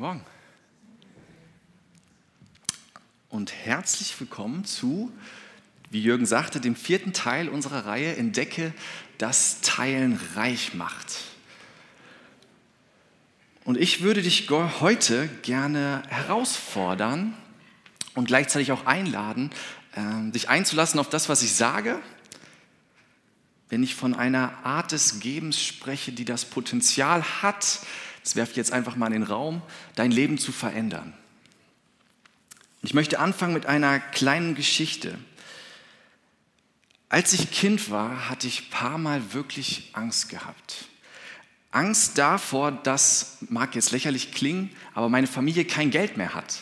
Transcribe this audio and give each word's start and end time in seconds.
Morgen. 0.00 0.24
Und 3.28 3.52
herzlich 3.52 4.18
willkommen 4.18 4.64
zu, 4.64 5.12
wie 5.90 6.00
Jürgen 6.00 6.24
sagte, 6.24 6.58
dem 6.58 6.74
vierten 6.74 7.12
Teil 7.12 7.50
unserer 7.50 7.84
Reihe 7.84 8.16
Entdecke, 8.16 8.72
das 9.18 9.60
Teilen 9.60 10.18
reich 10.36 10.72
macht. 10.72 11.18
Und 13.66 13.76
ich 13.76 14.00
würde 14.00 14.22
dich 14.22 14.48
heute 14.48 15.28
gerne 15.42 16.02
herausfordern 16.08 17.34
und 18.14 18.24
gleichzeitig 18.24 18.72
auch 18.72 18.86
einladen, 18.86 19.50
äh, 19.96 20.30
dich 20.30 20.48
einzulassen 20.48 20.98
auf 20.98 21.10
das, 21.10 21.28
was 21.28 21.42
ich 21.42 21.52
sage, 21.52 22.00
wenn 23.68 23.82
ich 23.82 23.94
von 23.94 24.14
einer 24.14 24.64
Art 24.64 24.92
des 24.92 25.20
Gebens 25.20 25.62
spreche, 25.62 26.10
die 26.10 26.24
das 26.24 26.46
Potenzial 26.46 27.22
hat, 27.42 27.80
das 28.22 28.36
werfe 28.36 28.52
ich 28.52 28.56
jetzt 28.56 28.72
einfach 28.72 28.96
mal 28.96 29.06
in 29.06 29.12
den 29.12 29.22
Raum, 29.22 29.62
dein 29.94 30.10
Leben 30.10 30.38
zu 30.38 30.52
verändern. 30.52 31.12
Ich 32.82 32.94
möchte 32.94 33.18
anfangen 33.18 33.52
mit 33.52 33.66
einer 33.66 33.98
kleinen 33.98 34.54
Geschichte. 34.54 35.18
Als 37.08 37.32
ich 37.32 37.50
Kind 37.50 37.90
war, 37.90 38.30
hatte 38.30 38.46
ich 38.46 38.62
ein 38.62 38.70
paar 38.70 38.98
Mal 38.98 39.32
wirklich 39.32 39.90
Angst 39.92 40.28
gehabt. 40.28 40.86
Angst 41.72 42.18
davor, 42.18 42.72
dass, 42.72 43.38
mag 43.48 43.74
jetzt 43.74 43.92
lächerlich 43.92 44.32
klingen, 44.32 44.70
aber 44.94 45.08
meine 45.08 45.26
Familie 45.26 45.64
kein 45.64 45.90
Geld 45.90 46.16
mehr 46.16 46.34
hat. 46.34 46.60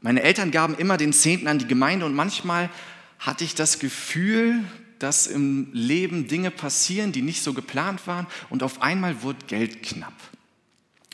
Meine 0.00 0.22
Eltern 0.22 0.50
gaben 0.50 0.76
immer 0.76 0.96
den 0.96 1.12
Zehnten 1.12 1.48
an 1.48 1.58
die 1.58 1.66
Gemeinde 1.66 2.04
und 2.04 2.14
manchmal 2.14 2.70
hatte 3.18 3.44
ich 3.44 3.54
das 3.54 3.78
Gefühl, 3.78 4.64
dass 5.02 5.26
im 5.26 5.68
Leben 5.72 6.28
Dinge 6.28 6.52
passieren, 6.52 7.10
die 7.10 7.22
nicht 7.22 7.42
so 7.42 7.54
geplant 7.54 8.06
waren 8.06 8.28
und 8.50 8.62
auf 8.62 8.82
einmal 8.82 9.22
wurde 9.22 9.44
Geld 9.46 9.82
knapp. 9.82 10.12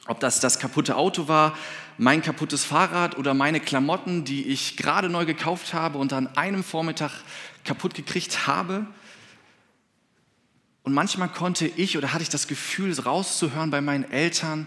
Ob 0.07 0.21
das 0.21 0.41
das 0.41 0.59
kaputte 0.59 0.97
Auto 0.97 1.27
war, 1.27 1.57
mein 1.97 2.21
kaputtes 2.21 2.65
Fahrrad 2.65 3.17
oder 3.17 3.33
meine 3.33 3.61
Klamotten, 3.61 4.25
die 4.25 4.45
ich 4.45 4.77
gerade 4.77 5.09
neu 5.09 5.25
gekauft 5.25 5.73
habe 5.73 5.99
und 5.99 6.13
an 6.13 6.27
einem 6.37 6.63
Vormittag 6.63 7.13
kaputt 7.65 7.95
gekriegt 7.95 8.47
habe. 8.47 8.87
Und 10.83 10.93
manchmal 10.93 11.29
konnte 11.29 11.67
ich 11.67 11.97
oder 11.97 12.13
hatte 12.13 12.23
ich 12.23 12.29
das 12.29 12.47
Gefühl, 12.47 12.99
rauszuhören 12.99 13.71
bei 13.71 13.81
meinen 13.81 14.11
Eltern, 14.11 14.67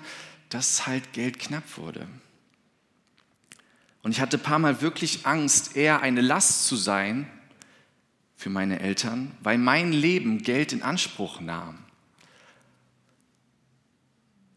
dass 0.49 0.87
halt 0.87 1.13
Geld 1.13 1.39
knapp 1.39 1.77
wurde. 1.77 2.07
Und 4.01 4.11
ich 4.11 4.19
hatte 4.19 4.37
ein 4.37 4.43
paar 4.43 4.59
Mal 4.59 4.81
wirklich 4.81 5.25
Angst, 5.27 5.75
eher 5.75 6.01
eine 6.01 6.21
Last 6.21 6.65
zu 6.65 6.75
sein 6.75 7.27
für 8.41 8.49
meine 8.49 8.79
Eltern, 8.79 9.31
weil 9.43 9.59
mein 9.59 9.91
Leben 9.91 10.41
Geld 10.41 10.73
in 10.73 10.81
Anspruch 10.81 11.41
nahm. 11.41 11.77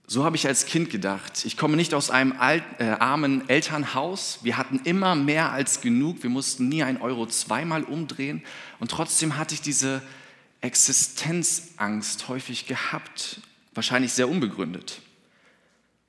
So 0.06 0.24
habe 0.24 0.36
ich 0.36 0.46
als 0.46 0.64
Kind 0.64 0.88
gedacht. 0.88 1.44
Ich 1.44 1.58
komme 1.58 1.76
nicht 1.76 1.92
aus 1.92 2.08
einem 2.08 2.32
alt, 2.32 2.64
äh, 2.78 2.84
armen 2.84 3.46
Elternhaus. 3.46 4.38
Wir 4.40 4.56
hatten 4.56 4.80
immer 4.84 5.14
mehr 5.14 5.52
als 5.52 5.82
genug. 5.82 6.22
Wir 6.22 6.30
mussten 6.30 6.70
nie 6.70 6.82
ein 6.82 7.02
Euro 7.02 7.26
zweimal 7.26 7.84
umdrehen. 7.84 8.42
Und 8.80 8.90
trotzdem 8.90 9.36
hatte 9.36 9.54
ich 9.54 9.60
diese 9.60 10.00
Existenzangst 10.62 12.28
häufig 12.28 12.66
gehabt, 12.66 13.42
wahrscheinlich 13.74 14.14
sehr 14.14 14.30
unbegründet. 14.30 15.02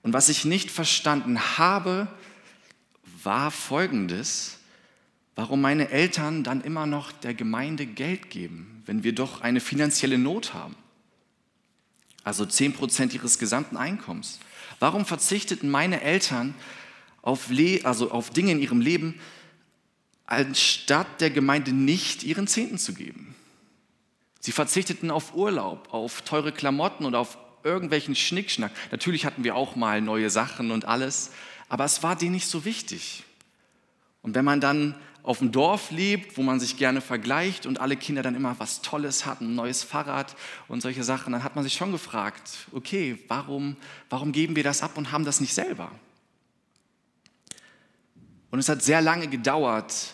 Und 0.01 0.13
was 0.13 0.29
ich 0.29 0.45
nicht 0.45 0.71
verstanden 0.71 1.57
habe, 1.57 2.07
war 3.21 3.51
Folgendes 3.51 4.59
warum 5.36 5.61
meine 5.61 5.89
Eltern 5.89 6.44
dann 6.44 6.61
immer 6.61 6.86
noch 6.86 7.11
der 7.11 7.33
Gemeinde 7.33 7.86
Geld 7.86 8.30
geben, 8.30 8.81
wenn 8.86 9.03
wir 9.03 9.14
doch 9.14 9.41
eine 9.41 9.59
finanzielle 9.59 10.17
Not 10.17 10.53
haben. 10.53 10.75
Also 12.23 12.45
10 12.45 12.73
Prozent 12.73 13.14
ihres 13.14 13.38
gesamten 13.38 13.78
Einkommens. 13.78 14.39
Warum 14.80 15.06
verzichteten 15.06 15.69
meine 15.69 16.02
Eltern 16.02 16.56
auf, 17.22 17.50
Le 17.50 17.81
also 17.83 18.11
auf 18.11 18.30
Dinge 18.30 18.52
in 18.52 18.59
ihrem 18.59 18.81
Leben, 18.81 19.19
anstatt 20.25 21.22
der 21.22 21.30
Gemeinde 21.30 21.72
nicht 21.72 22.23
ihren 22.23 22.47
Zehnten 22.47 22.78
zu 22.78 22.94
geben? 22.94 23.35
Sie 24.40 24.51
verzichteten 24.51 25.12
auf 25.12 25.35
Urlaub, 25.35 25.94
auf 25.94 26.22
teure 26.22 26.51
Klamotten 26.51 27.06
und 27.06 27.16
auf 27.16 27.38
irgendwelchen 27.63 28.16
Schnickschnack. 28.16 28.72
Natürlich 28.91 29.25
hatten 29.25 29.44
wir 29.44 29.56
auch 29.56 29.75
mal 29.75 30.01
neue 30.01 30.29
Sachen 30.29 30.72
und 30.72 30.85
alles, 30.85 31.31
aber 31.68 31.84
es 31.84 32.03
war 32.03 32.16
denen 32.16 32.34
nicht 32.34 32.47
so 32.47 32.63
wichtig. 32.63 33.24
Und 34.22 34.35
wenn 34.35 34.45
man 34.45 34.62
dann 34.62 34.95
auf 35.25 35.40
dem 35.40 35.52
Dorf 35.52 35.90
lebt, 35.90 36.38
wo 36.38 36.44
man 36.44 36.59
sich 36.59 36.78
gerne 36.78 37.02
vergleicht 37.02 37.66
und 37.66 37.80
alle 37.80 37.97
Kinder 37.97 38.22
dann 38.22 38.36
immer 38.36 38.56
was 38.59 38.81
Tolles 38.81 39.25
hatten, 39.25 39.52
ein 39.52 39.56
neues 39.56 39.84
Fahrrad 39.84 40.36
und 40.68 40.81
solche 40.81 41.03
Sachen, 41.03 41.34
dann 41.34 41.44
hat 41.44 41.56
man 41.56 41.63
sich 41.63 41.74
schon 41.74 41.91
gefragt, 41.91 42.68
okay, 42.74 43.18
warum, 43.28 43.75
warum 44.09 44.31
geben 44.31 44.56
wir 44.56 44.63
das 44.63 44.84
ab 44.84 44.97
und 44.97 45.12
haben 45.12 45.25
das 45.25 45.41
nicht 45.41 45.56
selber? 45.56 45.91
Und 48.52 48.59
es 48.59 48.69
hat 48.69 48.84
sehr 48.84 49.02
lange 49.02 49.28
gedauert, 49.28 50.13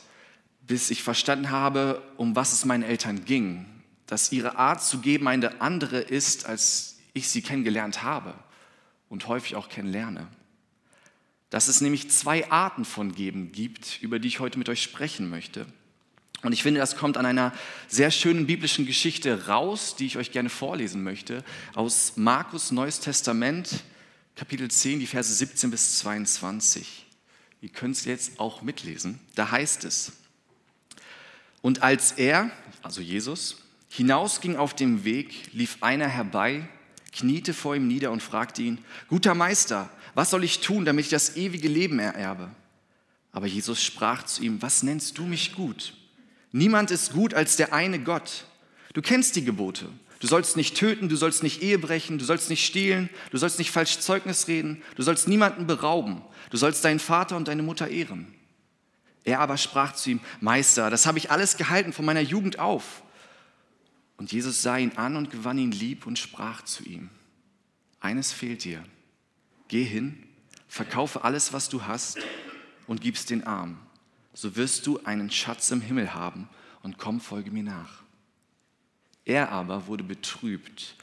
bis 0.62 0.90
ich 0.90 1.04
verstanden 1.04 1.50
habe, 1.50 2.02
um 2.16 2.38
was 2.38 2.54
es 2.54 2.64
meinen 2.64 2.84
Eltern 2.84 3.26
ging, 3.26 3.66
dass 4.08 4.32
ihre 4.32 4.58
Art 4.58 4.82
zu 4.82 5.00
geben 5.00 5.28
eine 5.28 5.60
andere 5.60 6.00
ist, 6.00 6.46
als 6.46 7.00
ich 7.12 7.28
sie 7.28 7.42
kennengelernt 7.42 8.02
habe 8.02 8.34
und 9.10 9.28
häufig 9.28 9.58
auch 9.58 9.68
kennenlerne 9.68 10.28
dass 11.52 11.68
es 11.68 11.82
nämlich 11.82 12.10
zwei 12.10 12.50
Arten 12.50 12.86
von 12.86 13.14
Geben 13.14 13.52
gibt, 13.52 14.02
über 14.02 14.18
die 14.18 14.30
ich 14.30 14.40
heute 14.40 14.58
mit 14.58 14.70
euch 14.70 14.82
sprechen 14.82 15.30
möchte. 15.30 15.68
Und 16.42 16.54
ich 16.54 16.64
finde, 16.64 16.80
das 16.80 16.96
kommt 16.96 17.18
an 17.18 17.26
einer 17.26 17.54
sehr 17.88 18.10
schönen 18.10 18.48
biblischen 18.48 18.88
Geschichte 18.88 19.48
raus, 19.48 19.96
die 19.96 20.08
ich 20.08 20.18
euch 20.18 20.32
gerne 20.32 20.50
vorlesen 20.50 21.04
möchte, 21.04 21.44
aus 21.76 22.14
Markus 22.16 22.72
Neues 22.72 23.00
Testament, 23.00 23.84
Kapitel 24.36 24.72
10, 24.72 25.02
die 25.02 25.08
Verse 25.08 25.32
17 25.32 25.70
bis 25.70 26.00
22. 26.00 27.06
Ihr 27.62 27.70
könnt 27.70 27.98
es 27.98 28.06
jetzt 28.06 28.40
auch 28.40 28.64
mitlesen. 28.64 29.20
Da 29.36 29.52
heißt 29.52 29.84
es, 29.84 30.14
und 31.62 31.84
als 31.84 32.14
er, 32.14 32.50
also 32.82 33.02
Jesus, 33.02 33.58
hinausging 33.90 34.56
auf 34.56 34.74
dem 34.74 35.04
Weg, 35.04 35.54
lief 35.54 35.78
einer 35.82 36.08
herbei, 36.08 36.68
kniete 37.12 37.54
vor 37.54 37.76
ihm 37.76 37.88
nieder 37.88 38.12
und 38.12 38.24
fragte 38.24 38.64
ihn, 38.64 38.80
guter 39.10 39.36
Meister, 39.36 39.92
was 40.14 40.30
soll 40.30 40.44
ich 40.44 40.60
tun, 40.60 40.86
damit 40.86 41.06
ich 41.06 41.12
das 41.12 41.36
ewige 41.36 41.68
Leben 41.68 42.00
ererbe? 42.00 42.52
Aber 43.32 43.48
Jesus 43.48 43.82
sprach 43.82 44.24
zu 44.24 44.44
ihm, 44.44 44.62
was 44.62 44.84
nennst 44.84 45.18
du 45.18 45.24
mich 45.24 45.54
gut? 45.54 45.94
Niemand 46.52 46.92
ist 46.92 47.14
gut 47.14 47.34
als 47.34 47.56
der 47.56 47.74
eine 47.74 48.00
Gott. 48.00 48.46
Du 48.94 49.02
kennst 49.02 49.36
die 49.36 49.46
Gebote. 49.46 49.88
Du 50.20 50.28
sollst 50.28 50.58
nicht 50.58 50.76
töten, 50.76 51.10
du 51.10 51.16
sollst 51.16 51.42
nicht 51.42 51.64
Ehe 51.64 51.80
brechen, 51.80 52.20
du 52.20 52.26
sollst 52.26 52.50
nicht 52.50 52.64
stehlen, 52.64 53.10
du 53.32 53.38
sollst 53.38 53.58
nicht 53.58 53.72
falsch 53.72 54.00
Zeugnis 54.00 54.48
reden, 54.48 54.84
du 54.96 55.02
sollst 55.02 55.28
niemanden 55.28 55.66
berauben, 55.66 56.22
du 56.52 56.58
sollst 56.58 56.86
deinen 56.86 57.00
Vater 57.00 57.36
und 57.38 57.48
deine 57.48 57.64
Mutter 57.64 57.88
ehren. 57.88 58.28
Er 59.24 59.40
aber 59.40 59.58
sprach 59.58 59.94
zu 59.94 60.12
ihm, 60.12 60.20
Meister, 60.40 60.92
das 60.92 61.08
habe 61.08 61.18
ich 61.18 61.32
alles 61.32 61.58
gehalten 61.58 61.92
von 61.94 62.06
meiner 62.06 62.22
Jugend 62.22 62.60
auf. 62.60 63.02
Und 64.18 64.32
Jesus 64.32 64.62
sah 64.62 64.78
ihn 64.78 64.92
an 64.96 65.16
und 65.16 65.32
gewann 65.32 65.58
ihn 65.58 65.72
lieb 65.72 66.06
und 66.06 66.20
sprach 66.20 66.64
zu 66.64 66.84
ihm, 66.84 67.10
eines 68.00 68.32
fehlt 68.32 68.64
dir 68.64 68.84
Geh 69.72 69.86
hin, 69.86 70.22
verkaufe 70.68 71.24
alles, 71.24 71.54
was 71.54 71.70
du 71.70 71.84
hast 71.84 72.18
und 72.88 73.00
gib's 73.00 73.26
den 73.26 73.48
Armen. 73.48 73.80
So 74.34 74.58
wirst 74.58 74.86
du 74.86 75.00
einen 75.06 75.32
Schatz 75.32 75.72
im 75.72 75.80
Himmel 75.80 76.14
haben 76.14 76.50
und 76.84 76.98
komm, 76.98 77.22
folge 77.22 77.52
mir 77.52 77.64
nach. 77.64 78.04
Er 79.24 79.50
aber 79.50 79.88
wurde 79.88 80.04
betrübt 80.04 80.98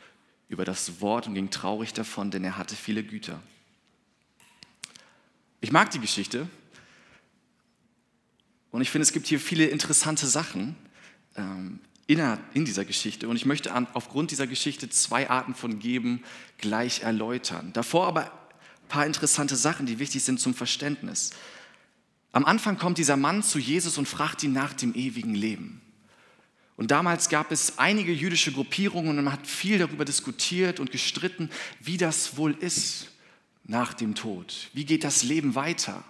über 0.50 0.66
das 0.66 1.00
Wort 1.00 1.26
und 1.26 1.34
ging 1.34 1.48
traurig 1.48 1.94
davon, 1.94 2.30
denn 2.30 2.44
er 2.44 2.58
hatte 2.58 2.76
viele 2.76 3.02
Güter. 3.02 3.40
Ich 5.62 5.72
mag 5.72 5.90
die 5.90 6.00
Geschichte 6.00 6.46
und 8.70 8.82
ich 8.82 8.90
finde, 8.90 9.04
es 9.04 9.12
gibt 9.12 9.28
hier 9.28 9.40
viele 9.40 9.64
interessante 9.64 10.26
Sachen 10.26 10.76
ähm, 11.36 11.80
in 12.06 12.66
dieser 12.66 12.84
Geschichte 12.84 13.30
und 13.30 13.36
ich 13.36 13.46
möchte 13.46 13.74
aufgrund 13.94 14.30
dieser 14.30 14.46
Geschichte 14.46 14.90
zwei 14.90 15.30
Arten 15.30 15.54
von 15.54 15.78
Geben 15.78 16.22
gleich 16.58 17.00
erläutern. 17.00 17.72
Davor 17.72 18.06
aber 18.06 18.30
paar 18.88 19.06
interessante 19.06 19.56
Sachen, 19.56 19.86
die 19.86 19.98
wichtig 19.98 20.22
sind 20.22 20.40
zum 20.40 20.54
Verständnis. 20.54 21.30
Am 22.32 22.44
Anfang 22.44 22.78
kommt 22.78 22.98
dieser 22.98 23.16
Mann 23.16 23.42
zu 23.42 23.58
Jesus 23.58 23.98
und 23.98 24.08
fragt 24.08 24.42
ihn 24.42 24.52
nach 24.52 24.72
dem 24.72 24.94
ewigen 24.94 25.34
Leben. 25.34 25.80
Und 26.76 26.92
damals 26.92 27.28
gab 27.28 27.50
es 27.50 27.78
einige 27.78 28.12
jüdische 28.12 28.52
Gruppierungen 28.52 29.18
und 29.18 29.24
man 29.24 29.32
hat 29.32 29.46
viel 29.46 29.78
darüber 29.78 30.04
diskutiert 30.04 30.78
und 30.78 30.92
gestritten, 30.92 31.50
wie 31.80 31.96
das 31.96 32.36
wohl 32.36 32.52
ist 32.52 33.08
nach 33.64 33.94
dem 33.94 34.14
Tod. 34.14 34.68
Wie 34.74 34.84
geht 34.84 35.02
das 35.02 35.24
Leben 35.24 35.54
weiter? 35.54 36.04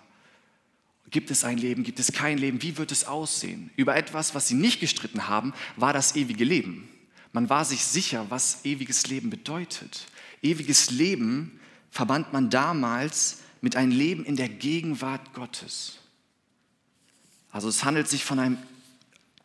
Gibt 1.11 1.31
es 1.31 1.45
ein 1.45 1.57
Leben? 1.57 1.85
Gibt 1.85 1.99
es 1.99 2.13
kein 2.13 2.37
Leben? 2.37 2.61
Wie 2.61 2.77
wird 2.77 2.93
es 2.93 3.05
aussehen? 3.05 3.71
Über 3.77 3.97
etwas, 3.97 4.35
was 4.35 4.49
sie 4.49 4.55
nicht 4.55 4.79
gestritten 4.79 5.27
haben, 5.27 5.55
war 5.77 5.95
das 5.95 6.17
ewige 6.17 6.45
Leben. 6.45 6.89
Man 7.33 7.49
war 7.49 7.65
sich 7.65 7.85
sicher, 7.85 8.27
was 8.29 8.65
ewiges 8.65 9.07
Leben 9.07 9.31
bedeutet. 9.31 10.07
Ewiges 10.43 10.91
Leben 10.91 11.58
verband 11.91 12.33
man 12.33 12.51
damals 12.51 13.39
mit 13.61 13.77
einem 13.77 13.93
Leben 13.93 14.25
in 14.25 14.37
der 14.37 14.49
Gegenwart 14.49 15.35
Gottes. 15.35 15.99
Also 17.51 17.69
es 17.69 17.85
handelt 17.85 18.09
sich 18.09 18.25
von 18.25 18.39
einem 18.39 18.59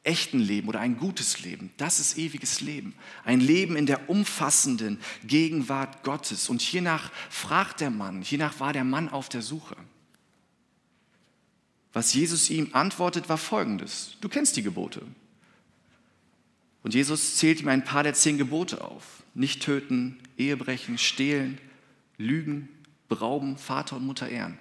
echten 0.03 0.39
Leben 0.39 0.67
oder 0.67 0.81
ein 0.81 0.97
gutes 0.97 1.41
Leben. 1.41 1.71
Das 1.77 1.99
ist 1.99 2.17
ewiges 2.17 2.61
Leben. 2.61 2.93
Ein 3.23 3.39
Leben 3.39 3.75
in 3.75 3.85
der 3.85 4.09
umfassenden 4.09 4.99
Gegenwart 5.23 6.03
Gottes. 6.03 6.49
Und 6.49 6.61
hiernach 6.61 7.11
fragt 7.29 7.79
der 7.79 7.89
Mann, 7.89 8.21
hiernach 8.21 8.59
war 8.59 8.73
der 8.73 8.83
Mann 8.83 9.09
auf 9.09 9.29
der 9.29 9.41
Suche. 9.41 9.75
Was 11.93 12.13
Jesus 12.13 12.49
ihm 12.49 12.69
antwortet, 12.73 13.29
war 13.29 13.37
folgendes. 13.37 14.17
Du 14.19 14.27
kennst 14.27 14.57
die 14.57 14.63
Gebote. 14.63 15.03
Und 16.81 16.93
Jesus 16.93 17.37
zählt 17.37 17.61
ihm 17.61 17.69
ein 17.69 17.85
paar 17.85 18.03
der 18.03 18.13
zehn 18.13 18.37
Gebote 18.37 18.83
auf. 18.83 19.23
Nicht 19.35 19.63
töten, 19.63 20.19
Ehe 20.37 20.57
brechen, 20.57 20.97
stehlen, 20.97 21.57
lügen, 22.17 22.69
berauben, 23.07 23.57
Vater 23.57 23.95
und 23.97 24.05
Mutter 24.05 24.29
ehren. 24.29 24.57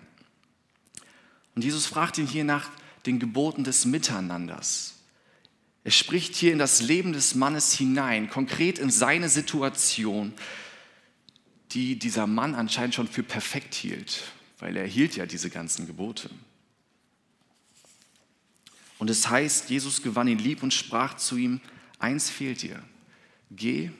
Und 1.55 1.65
Jesus 1.65 1.87
fragt 1.87 2.19
ihn 2.19 2.27
hier 2.27 2.45
nach 2.45 2.71
den 3.07 3.19
Geboten 3.19 3.65
des 3.65 3.85
Miteinanders. 3.85 4.95
Er 5.85 5.91
spricht 5.91 6.35
hier 6.37 6.53
in 6.53 6.59
das 6.59 6.81
Leben 6.81 7.13
des 7.13 7.35
Mannes 7.35 7.73
hinein, 7.73 8.31
konkret 8.31 8.79
in 8.79 8.91
seine 8.91 9.29
Situation, 9.29 10.33
die 11.73 11.99
dieser 11.99 12.27
Mann 12.27 12.55
anscheinend 12.55 12.95
schon 12.95 13.09
für 13.09 13.23
perfekt 13.23 13.75
hielt, 13.75 14.23
weil 14.59 14.77
er 14.77 14.87
hielt 14.87 15.17
ja 15.17 15.27
diese 15.27 15.51
ganzen 15.51 15.87
Gebote. 15.87 16.31
Und 18.99 19.11
es 19.11 19.29
heißt, 19.29 19.71
Jesus 19.71 20.03
gewann 20.03 20.29
ihn 20.29 20.39
lieb 20.39 20.63
und 20.63 20.73
sprach 20.73 21.17
zu 21.17 21.37
ihm, 21.37 21.61
eins 21.99 22.31
fehlt 22.31 22.63
dir, 22.63 22.81
geh, 23.51 23.91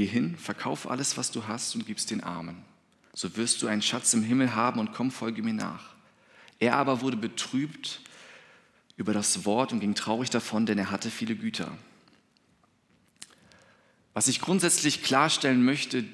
geh 0.00 0.06
hin, 0.06 0.34
verkauf 0.38 0.90
alles, 0.90 1.18
was 1.18 1.30
du 1.30 1.46
hast 1.46 1.74
und 1.74 1.84
gib's 1.84 2.06
den 2.06 2.22
Armen. 2.22 2.56
So 3.12 3.36
wirst 3.36 3.60
du 3.60 3.66
einen 3.66 3.82
Schatz 3.82 4.14
im 4.14 4.22
Himmel 4.22 4.54
haben 4.54 4.80
und 4.80 4.94
komm, 4.94 5.10
folge 5.10 5.42
mir 5.42 5.52
nach. 5.52 5.90
Er 6.58 6.76
aber 6.76 7.02
wurde 7.02 7.18
betrübt 7.18 8.00
über 8.96 9.12
das 9.12 9.44
Wort 9.44 9.74
und 9.74 9.80
ging 9.80 9.94
traurig 9.94 10.30
davon, 10.30 10.64
denn 10.64 10.78
er 10.78 10.90
hatte 10.90 11.10
viele 11.10 11.36
Güter. 11.36 11.70
Was 14.14 14.26
ich 14.26 14.40
grundsätzlich 14.40 15.02
klarstellen 15.02 15.62
möchte, 15.66 16.06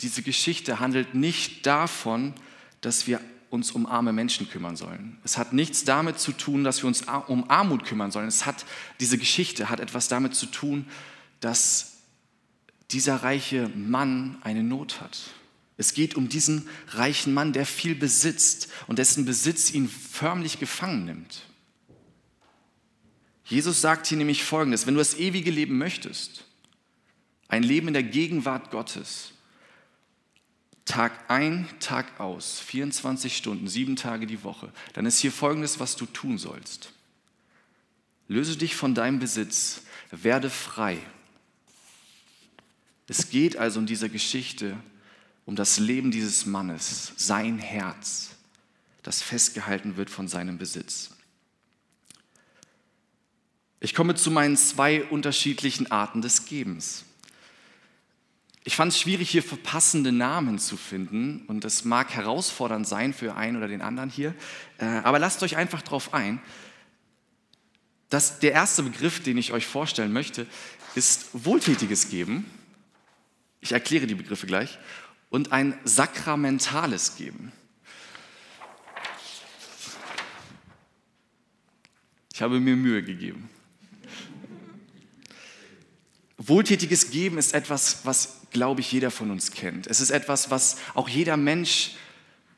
diese 0.00 0.22
Geschichte 0.22 0.80
handelt 0.80 1.14
nicht 1.14 1.66
davon, 1.66 2.32
dass 2.80 3.06
wir 3.06 3.20
uns 3.50 3.72
um 3.72 3.84
arme 3.84 4.14
Menschen 4.14 4.48
kümmern 4.48 4.76
sollen. 4.76 5.18
Es 5.22 5.36
hat 5.36 5.52
nichts 5.52 5.84
damit 5.84 6.18
zu 6.18 6.32
tun, 6.32 6.64
dass 6.64 6.82
wir 6.82 6.86
uns 6.86 7.02
um 7.26 7.50
Armut 7.50 7.84
kümmern 7.84 8.10
sollen. 8.10 8.28
Es 8.28 8.46
hat, 8.46 8.64
diese 9.00 9.18
Geschichte 9.18 9.68
hat 9.68 9.80
etwas 9.80 10.08
damit 10.08 10.34
zu 10.34 10.46
tun, 10.46 10.86
dass 11.40 11.97
dieser 12.90 13.16
reiche 13.16 13.68
Mann 13.74 14.38
eine 14.42 14.62
Not 14.62 15.00
hat. 15.00 15.18
Es 15.76 15.94
geht 15.94 16.16
um 16.16 16.28
diesen 16.28 16.68
reichen 16.88 17.32
Mann, 17.32 17.52
der 17.52 17.64
viel 17.64 17.94
besitzt 17.94 18.68
und 18.86 18.98
dessen 18.98 19.24
Besitz 19.24 19.70
ihn 19.70 19.88
förmlich 19.88 20.58
gefangen 20.58 21.04
nimmt. 21.04 21.42
Jesus 23.44 23.80
sagt 23.80 24.06
hier 24.06 24.18
nämlich 24.18 24.44
Folgendes, 24.44 24.86
wenn 24.86 24.94
du 24.94 24.98
das 24.98 25.14
ewige 25.14 25.50
Leben 25.50 25.78
möchtest, 25.78 26.44
ein 27.48 27.62
Leben 27.62 27.88
in 27.88 27.94
der 27.94 28.02
Gegenwart 28.02 28.70
Gottes, 28.70 29.32
Tag 30.84 31.30
ein, 31.30 31.68
Tag 31.80 32.18
aus, 32.18 32.60
24 32.60 33.36
Stunden, 33.36 33.68
sieben 33.68 33.96
Tage 33.96 34.26
die 34.26 34.42
Woche, 34.42 34.72
dann 34.94 35.06
ist 35.06 35.18
hier 35.18 35.32
Folgendes, 35.32 35.80
was 35.80 35.96
du 35.96 36.06
tun 36.06 36.38
sollst. 36.38 36.92
Löse 38.26 38.56
dich 38.56 38.74
von 38.74 38.94
deinem 38.94 39.18
Besitz, 39.18 39.82
werde 40.10 40.50
frei. 40.50 40.98
Es 43.08 43.30
geht 43.30 43.56
also 43.56 43.80
in 43.80 43.86
dieser 43.86 44.08
Geschichte 44.08 44.76
um 45.46 45.56
das 45.56 45.78
Leben 45.78 46.10
dieses 46.10 46.44
Mannes, 46.44 47.14
sein 47.16 47.58
Herz, 47.58 48.30
das 49.02 49.22
festgehalten 49.22 49.96
wird 49.96 50.10
von 50.10 50.28
seinem 50.28 50.58
Besitz. 50.58 51.10
Ich 53.80 53.94
komme 53.94 54.14
zu 54.14 54.30
meinen 54.30 54.58
zwei 54.58 55.04
unterschiedlichen 55.04 55.90
Arten 55.90 56.20
des 56.20 56.44
Gebens. 56.44 57.04
Ich 58.64 58.76
fand 58.76 58.92
es 58.92 59.00
schwierig, 59.00 59.30
hier 59.30 59.42
verpassende 59.42 60.12
Namen 60.12 60.58
zu 60.58 60.76
finden 60.76 61.46
und 61.46 61.64
das 61.64 61.86
mag 61.86 62.10
herausfordernd 62.10 62.86
sein 62.86 63.14
für 63.14 63.34
einen 63.34 63.56
oder 63.56 63.68
den 63.68 63.80
anderen 63.80 64.10
hier, 64.10 64.34
äh, 64.76 64.84
aber 64.84 65.18
lasst 65.18 65.42
euch 65.42 65.56
einfach 65.56 65.80
darauf 65.80 66.12
ein. 66.12 66.42
dass 68.10 68.38
der 68.38 68.52
erste 68.52 68.82
Begriff, 68.82 69.22
den 69.22 69.38
ich 69.38 69.52
euch 69.52 69.66
vorstellen 69.66 70.12
möchte, 70.12 70.46
ist 70.94 71.28
wohltätiges 71.32 72.08
Geben. 72.08 72.44
Ich 73.60 73.72
erkläre 73.72 74.06
die 74.06 74.14
Begriffe 74.14 74.46
gleich 74.46 74.78
und 75.30 75.52
ein 75.52 75.78
sakramentales 75.84 77.16
Geben. 77.16 77.52
Ich 82.32 82.42
habe 82.42 82.60
mir 82.60 82.76
Mühe 82.76 83.02
gegeben. 83.02 83.50
Wohltätiges 86.36 87.10
Geben 87.10 87.36
ist 87.36 87.52
etwas, 87.52 88.06
was, 88.06 88.42
glaube 88.52 88.80
ich, 88.80 88.92
jeder 88.92 89.10
von 89.10 89.32
uns 89.32 89.50
kennt. 89.50 89.88
Es 89.88 90.00
ist 90.00 90.10
etwas, 90.10 90.50
was 90.50 90.78
auch 90.94 91.08
jeder 91.08 91.36
Mensch 91.36 91.96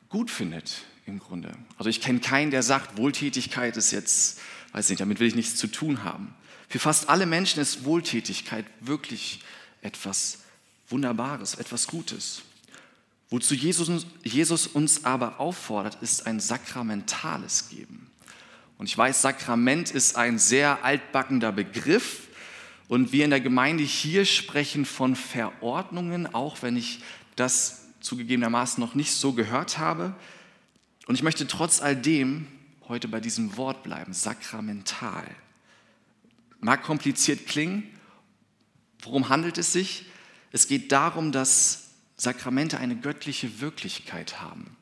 gut 0.07 0.29
findet 0.29 0.83
im 1.07 1.17
Grunde. 1.17 1.51
Also 1.77 1.89
ich 1.89 1.99
kenne 1.99 2.19
keinen, 2.19 2.51
der 2.51 2.61
sagt, 2.61 2.97
Wohltätigkeit 2.97 3.75
ist 3.75 3.91
jetzt, 3.91 4.39
weiß 4.73 4.89
nicht, 4.89 5.01
damit 5.01 5.19
will 5.19 5.27
ich 5.27 5.35
nichts 5.35 5.55
zu 5.55 5.65
tun 5.65 6.03
haben. 6.03 6.35
Für 6.69 6.77
fast 6.77 7.09
alle 7.09 7.25
Menschen 7.25 7.59
ist 7.59 7.83
Wohltätigkeit 7.83 8.65
wirklich 8.81 9.41
etwas 9.81 10.43
Wunderbares, 10.91 11.55
etwas 11.55 11.87
Gutes. 11.87 12.41
Wozu 13.29 13.55
Jesus, 13.55 14.05
Jesus 14.23 14.67
uns 14.67 15.05
aber 15.05 15.39
auffordert, 15.39 15.97
ist 16.01 16.27
ein 16.27 16.39
sakramentales 16.39 17.69
Geben. 17.69 18.11
Und 18.77 18.87
ich 18.87 18.97
weiß, 18.97 19.21
Sakrament 19.21 19.91
ist 19.91 20.17
ein 20.17 20.37
sehr 20.37 20.83
altbackender 20.83 21.51
Begriff. 21.51 22.27
Und 22.87 23.13
wir 23.13 23.23
in 23.23 23.29
der 23.29 23.39
Gemeinde 23.39 23.83
hier 23.83 24.25
sprechen 24.25 24.85
von 24.85 25.15
Verordnungen, 25.15 26.33
auch 26.33 26.61
wenn 26.61 26.75
ich 26.75 27.01
das 27.35 27.85
zugegebenermaßen 28.01 28.83
noch 28.83 28.95
nicht 28.95 29.13
so 29.13 29.31
gehört 29.31 29.77
habe. 29.77 30.13
Und 31.05 31.15
ich 31.15 31.23
möchte 31.23 31.47
trotz 31.47 31.81
all 31.81 31.95
dem 31.95 32.47
heute 32.89 33.07
bei 33.07 33.21
diesem 33.21 33.55
Wort 33.55 33.83
bleiben, 33.83 34.11
sakramental. 34.11 35.25
Mag 36.59 36.83
kompliziert 36.83 37.47
klingen. 37.47 37.83
Worum 38.99 39.29
handelt 39.29 39.57
es 39.57 39.71
sich? 39.71 40.05
Es 40.51 40.67
geht 40.67 40.91
darum, 40.91 41.31
dass 41.31 41.89
Sakramente 42.17 42.77
eine 42.77 42.95
göttliche 42.95 43.61
Wirklichkeit 43.61 44.41
haben. 44.41 44.75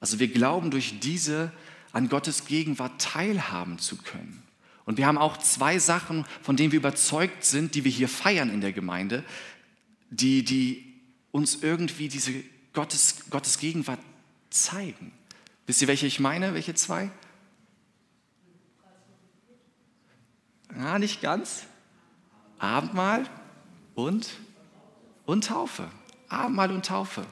Also 0.00 0.18
wir 0.18 0.28
glauben 0.28 0.70
durch 0.70 1.00
diese 1.00 1.52
an 1.92 2.08
Gottes 2.08 2.44
Gegenwart 2.46 3.00
teilhaben 3.00 3.78
zu 3.78 3.96
können. 3.96 4.42
Und 4.84 4.98
wir 4.98 5.06
haben 5.06 5.18
auch 5.18 5.36
zwei 5.36 5.78
Sachen, 5.78 6.26
von 6.42 6.56
denen 6.56 6.72
wir 6.72 6.80
überzeugt 6.80 7.44
sind, 7.44 7.74
die 7.74 7.84
wir 7.84 7.90
hier 7.90 8.08
feiern 8.08 8.50
in 8.50 8.60
der 8.60 8.72
Gemeinde, 8.72 9.24
die, 10.10 10.44
die 10.44 10.92
uns 11.30 11.62
irgendwie 11.62 12.08
diese 12.08 12.32
Gottes, 12.72 13.30
Gottes 13.30 13.58
Gegenwart 13.58 14.00
zeigen. 14.50 15.12
Wisst 15.66 15.82
ihr, 15.82 15.88
welche 15.88 16.06
ich 16.06 16.18
meine? 16.18 16.54
Welche 16.54 16.74
zwei? 16.74 17.10
Ja, 20.76 20.98
nicht 20.98 21.20
ganz. 21.20 21.64
Abendmahl 22.58 23.28
und, 23.94 24.30
und 25.26 25.44
Taufe. 25.46 25.88
Abendmahl 26.28 26.70
und 26.70 26.86
Taufe. 26.86 27.26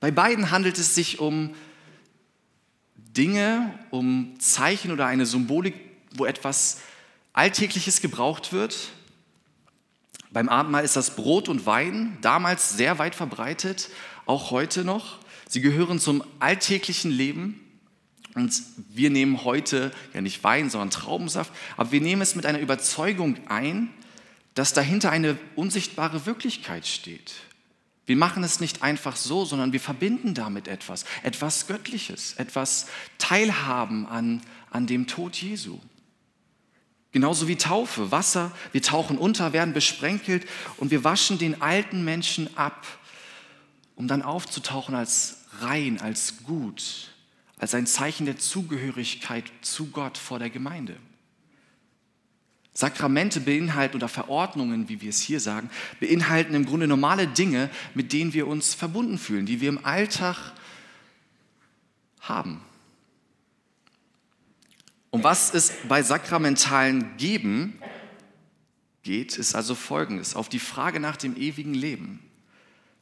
Bei 0.00 0.10
beiden 0.10 0.50
handelt 0.50 0.78
es 0.78 0.94
sich 0.94 1.18
um 1.18 1.54
Dinge, 2.96 3.72
um 3.90 4.34
Zeichen 4.38 4.92
oder 4.92 5.06
eine 5.06 5.24
Symbolik, 5.24 5.74
wo 6.14 6.26
etwas 6.26 6.80
Alltägliches 7.32 8.00
gebraucht 8.00 8.52
wird. 8.52 8.90
Beim 10.30 10.48
Abendmahl 10.48 10.84
ist 10.84 10.96
das 10.96 11.16
Brot 11.16 11.48
und 11.48 11.64
Wein, 11.64 12.18
damals 12.20 12.76
sehr 12.76 12.98
weit 12.98 13.14
verbreitet, 13.14 13.88
auch 14.26 14.50
heute 14.50 14.84
noch. 14.84 15.18
Sie 15.48 15.60
gehören 15.60 16.00
zum 16.00 16.24
alltäglichen 16.40 17.10
Leben. 17.10 17.60
Und 18.34 18.52
wir 18.88 19.10
nehmen 19.10 19.44
heute 19.44 19.92
ja 20.12 20.20
nicht 20.20 20.42
Wein, 20.42 20.68
sondern 20.68 20.90
Traubensaft, 20.90 21.52
aber 21.76 21.92
wir 21.92 22.00
nehmen 22.00 22.20
es 22.20 22.34
mit 22.34 22.46
einer 22.46 22.58
Überzeugung 22.58 23.38
ein, 23.48 23.90
dass 24.54 24.72
dahinter 24.72 25.10
eine 25.10 25.38
unsichtbare 25.56 26.26
Wirklichkeit 26.26 26.86
steht. 26.86 27.34
Wir 28.06 28.16
machen 28.16 28.44
es 28.44 28.60
nicht 28.60 28.82
einfach 28.82 29.16
so, 29.16 29.44
sondern 29.44 29.72
wir 29.72 29.80
verbinden 29.80 30.34
damit 30.34 30.68
etwas, 30.68 31.04
etwas 31.22 31.66
Göttliches, 31.66 32.34
etwas 32.34 32.86
Teilhaben 33.18 34.06
an, 34.06 34.42
an 34.70 34.86
dem 34.86 35.06
Tod 35.06 35.36
Jesu. 35.36 35.78
Genauso 37.12 37.48
wie 37.48 37.56
Taufe, 37.56 38.10
Wasser, 38.10 38.52
wir 38.72 38.82
tauchen 38.82 39.18
unter, 39.18 39.52
werden 39.52 39.72
besprenkelt 39.72 40.46
und 40.76 40.90
wir 40.90 41.04
waschen 41.04 41.38
den 41.38 41.62
alten 41.62 42.04
Menschen 42.04 42.56
ab, 42.56 42.86
um 43.94 44.08
dann 44.08 44.22
aufzutauchen 44.22 44.94
als 44.94 45.44
rein, 45.60 46.00
als 46.00 46.42
gut, 46.42 47.12
als 47.56 47.74
ein 47.74 47.86
Zeichen 47.86 48.26
der 48.26 48.38
Zugehörigkeit 48.38 49.44
zu 49.62 49.86
Gott 49.86 50.18
vor 50.18 50.38
der 50.38 50.50
Gemeinde. 50.50 50.96
Sakramente 52.74 53.40
beinhalten 53.40 53.96
oder 53.96 54.08
Verordnungen, 54.08 54.88
wie 54.88 55.00
wir 55.00 55.10
es 55.10 55.20
hier 55.20 55.38
sagen, 55.38 55.70
beinhalten 56.00 56.54
im 56.54 56.66
Grunde 56.66 56.88
normale 56.88 57.28
Dinge, 57.28 57.70
mit 57.94 58.12
denen 58.12 58.34
wir 58.34 58.48
uns 58.48 58.74
verbunden 58.74 59.16
fühlen, 59.16 59.46
die 59.46 59.60
wir 59.60 59.68
im 59.68 59.84
Alltag 59.84 60.52
haben. 62.20 62.60
Um 65.10 65.22
was 65.22 65.54
es 65.54 65.72
bei 65.88 66.02
sakramentalen 66.02 67.16
Geben 67.16 67.78
geht, 69.04 69.38
ist 69.38 69.54
also 69.54 69.76
folgendes. 69.76 70.34
Auf 70.34 70.48
die 70.48 70.58
Frage 70.58 70.98
nach 70.98 71.16
dem 71.16 71.36
ewigen 71.36 71.74
Leben. 71.74 72.18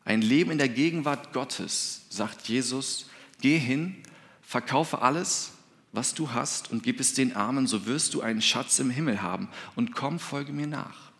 Ein 0.05 0.21
Leben 0.21 0.50
in 0.50 0.59
der 0.59 0.69
Gegenwart 0.69 1.33
Gottes, 1.33 2.02
sagt 2.11 2.49
Jesus, 2.49 3.09
geh 3.41 3.57
hin, 3.57 3.97
verkaufe 4.43 5.00
alles, 5.00 5.52
was 5.93 6.15
du 6.15 6.33
hast 6.33 6.71
und 6.71 6.83
gib 6.83 7.01
es 7.01 7.15
den 7.15 7.37
Armen, 7.37 7.67
so 7.67 7.87
wirst 7.87 8.15
du 8.15 8.23
einen 8.23 8.43
Schatz 8.43 8.79
im 8.79 8.91
Himmel 8.91 9.23
haben 9.23 9.49
und 9.77 9.95
komm, 9.95 10.19
folge 10.19 10.53
mir 10.53 10.67
nach. 10.67 11.13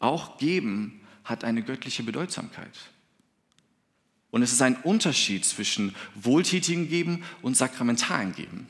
Auch 0.00 0.38
geben 0.38 1.00
hat 1.24 1.44
eine 1.44 1.62
göttliche 1.62 2.02
Bedeutsamkeit. 2.02 2.76
Und 4.30 4.42
es 4.42 4.52
ist 4.52 4.62
ein 4.62 4.76
Unterschied 4.82 5.44
zwischen 5.44 5.94
wohltätigen 6.14 6.88
Geben 6.88 7.24
und 7.40 7.56
sakramentalen 7.56 8.34
Geben. 8.34 8.68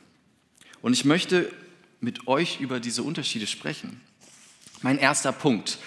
Und 0.82 0.92
ich 0.92 1.04
möchte 1.04 1.52
mit 2.00 2.28
euch 2.28 2.60
über 2.60 2.78
diese 2.78 3.02
Unterschiede 3.02 3.46
sprechen. 3.46 4.00
Mein 4.82 4.98
erster 4.98 5.32
Punkt. 5.32 5.78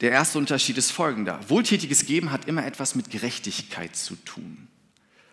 Der 0.00 0.10
erste 0.10 0.36
Unterschied 0.38 0.76
ist 0.76 0.90
folgender. 0.90 1.40
Wohltätiges 1.48 2.04
Geben 2.04 2.32
hat 2.32 2.46
immer 2.46 2.66
etwas 2.66 2.96
mit 2.96 3.10
Gerechtigkeit 3.10 3.96
zu 3.96 4.16
tun. 4.16 4.68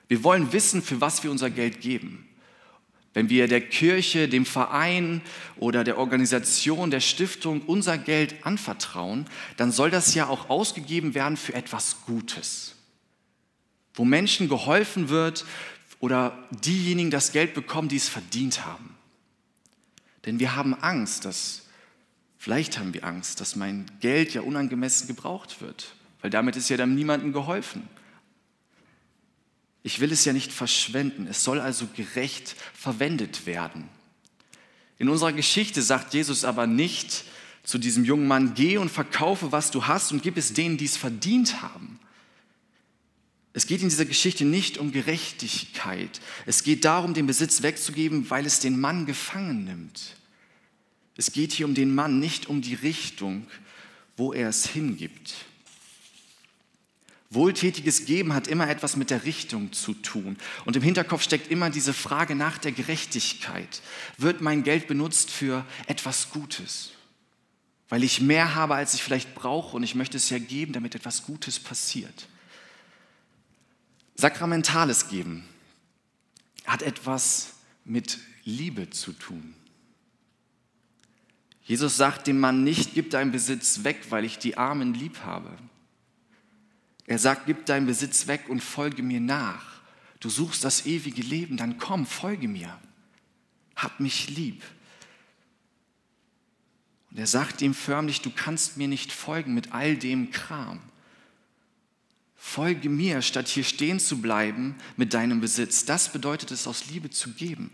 Wir 0.07 0.23
wollen 0.23 0.53
wissen, 0.53 0.81
für 0.81 1.01
was 1.01 1.23
wir 1.23 1.31
unser 1.31 1.49
Geld 1.49 1.81
geben. 1.81 2.29
Wenn 3.13 3.29
wir 3.29 3.47
der 3.47 3.61
Kirche, 3.61 4.27
dem 4.27 4.45
Verein 4.45 5.21
oder 5.57 5.83
der 5.83 5.97
Organisation, 5.99 6.89
der 6.89 6.99
Stiftung 6.99 7.61
unser 7.61 7.97
Geld 7.97 8.43
anvertrauen, 8.45 9.27
dann 9.57 9.71
soll 9.71 9.91
das 9.91 10.15
ja 10.15 10.27
auch 10.27 10.49
ausgegeben 10.49 11.13
werden 11.13 11.37
für 11.37 11.53
etwas 11.53 11.97
Gutes, 12.05 12.75
wo 13.93 14.03
Menschen 14.03 14.49
geholfen 14.49 15.09
wird 15.09 15.45
oder 15.99 16.37
diejenigen 16.49 17.11
das 17.11 17.31
Geld 17.31 17.53
bekommen, 17.53 17.87
die 17.87 17.97
es 17.97 18.09
verdient 18.09 18.65
haben. 18.65 18.95
Denn 20.25 20.39
wir 20.39 20.55
haben 20.55 20.73
Angst, 20.73 21.25
dass, 21.25 21.67
vielleicht 22.39 22.79
haben 22.79 22.93
wir 22.93 23.03
Angst, 23.03 23.41
dass 23.41 23.55
mein 23.55 23.85
Geld 23.99 24.33
ja 24.33 24.41
unangemessen 24.41 25.07
gebraucht 25.07 25.61
wird, 25.61 25.93
weil 26.21 26.31
damit 26.31 26.55
ist 26.55 26.69
ja 26.69 26.77
dann 26.77 26.95
niemandem 26.95 27.31
geholfen. 27.31 27.87
Ich 29.83 29.99
will 29.99 30.11
es 30.11 30.23
ja 30.25 30.33
nicht 30.33 30.51
verschwenden. 30.51 31.27
Es 31.27 31.43
soll 31.43 31.59
also 31.59 31.87
gerecht 31.95 32.55
verwendet 32.73 33.45
werden. 33.45 33.89
In 34.97 35.09
unserer 35.09 35.33
Geschichte 35.33 35.81
sagt 35.81 36.13
Jesus 36.13 36.45
aber 36.45 36.65
nicht 36.65 37.25
zu 37.63 37.77
diesem 37.77 38.05
jungen 38.05 38.27
Mann, 38.27 38.53
geh 38.55 38.77
und 38.77 38.89
verkaufe, 38.89 39.51
was 39.51 39.71
du 39.71 39.85
hast 39.85 40.11
und 40.11 40.23
gib 40.23 40.37
es 40.37 40.53
denen, 40.53 40.77
die 40.77 40.85
es 40.85 40.97
verdient 40.97 41.61
haben. 41.61 41.99
Es 43.53 43.67
geht 43.67 43.81
in 43.81 43.89
dieser 43.89 44.05
Geschichte 44.05 44.45
nicht 44.45 44.77
um 44.77 44.91
Gerechtigkeit. 44.91 46.21
Es 46.45 46.63
geht 46.63 46.85
darum, 46.85 47.13
den 47.13 47.27
Besitz 47.27 47.61
wegzugeben, 47.61 48.29
weil 48.29 48.45
es 48.45 48.59
den 48.59 48.79
Mann 48.79 49.05
gefangen 49.05 49.65
nimmt. 49.65 50.15
Es 51.15 51.31
geht 51.31 51.53
hier 51.53 51.67
um 51.67 51.75
den 51.75 51.93
Mann, 51.93 52.19
nicht 52.19 52.47
um 52.47 52.61
die 52.61 52.73
Richtung, 52.73 53.45
wo 54.17 54.33
er 54.33 54.49
es 54.49 54.65
hingibt. 54.65 55.35
Wohltätiges 57.33 58.05
Geben 58.05 58.33
hat 58.33 58.47
immer 58.47 58.69
etwas 58.69 58.95
mit 58.95 59.09
der 59.09 59.25
Richtung 59.25 59.71
zu 59.71 59.93
tun. 59.93 60.37
Und 60.65 60.75
im 60.75 60.83
Hinterkopf 60.83 61.23
steckt 61.23 61.49
immer 61.49 61.69
diese 61.69 61.93
Frage 61.93 62.35
nach 62.35 62.57
der 62.57 62.71
Gerechtigkeit. 62.71 63.81
Wird 64.17 64.41
mein 64.41 64.63
Geld 64.63 64.87
benutzt 64.87 65.31
für 65.31 65.65
etwas 65.87 66.29
Gutes? 66.31 66.91
Weil 67.89 68.03
ich 68.03 68.21
mehr 68.21 68.55
habe, 68.55 68.75
als 68.75 68.93
ich 68.93 69.03
vielleicht 69.03 69.35
brauche 69.35 69.75
und 69.75 69.83
ich 69.83 69.95
möchte 69.95 70.17
es 70.17 70.29
ja 70.29 70.39
geben, 70.39 70.73
damit 70.73 70.95
etwas 70.95 71.23
Gutes 71.23 71.59
passiert. 71.59 72.27
Sakramentales 74.15 75.09
Geben 75.09 75.45
hat 76.65 76.81
etwas 76.81 77.53
mit 77.85 78.19
Liebe 78.43 78.89
zu 78.89 79.13
tun. 79.13 79.55
Jesus 81.65 81.95
sagt 81.97 82.27
dem 82.27 82.39
Mann 82.39 82.63
nicht, 82.63 82.93
gib 82.93 83.09
deinen 83.09 83.31
Besitz 83.31 83.83
weg, 83.83 84.07
weil 84.09 84.25
ich 84.25 84.37
die 84.37 84.57
Armen 84.57 84.93
lieb 84.93 85.19
habe. 85.23 85.49
Er 87.05 87.19
sagt, 87.19 87.45
gib 87.45 87.65
deinen 87.65 87.85
Besitz 87.85 88.27
weg 88.27 88.47
und 88.47 88.61
folge 88.61 89.03
mir 89.03 89.19
nach. 89.19 89.81
Du 90.19 90.29
suchst 90.29 90.63
das 90.63 90.85
ewige 90.85 91.21
Leben, 91.21 91.57
dann 91.57 91.77
komm, 91.77 92.05
folge 92.05 92.47
mir. 92.47 92.79
Hab 93.75 93.99
mich 93.99 94.29
lieb. 94.29 94.63
Und 97.11 97.17
er 97.19 97.27
sagt 97.27 97.61
ihm 97.61 97.73
förmlich, 97.73 98.21
du 98.21 98.31
kannst 98.31 98.77
mir 98.77 98.87
nicht 98.87 99.11
folgen 99.11 99.53
mit 99.53 99.73
all 99.73 99.97
dem 99.97 100.31
Kram. 100.31 100.79
Folge 102.35 102.89
mir, 102.89 103.21
statt 103.21 103.47
hier 103.47 103.63
stehen 103.63 103.99
zu 103.99 104.21
bleiben 104.21 104.75
mit 104.97 105.13
deinem 105.13 105.41
Besitz. 105.41 105.85
Das 105.85 106.11
bedeutet 106.11 106.51
es, 106.51 106.67
aus 106.67 106.89
Liebe 106.89 107.09
zu 107.09 107.31
geben. 107.31 107.71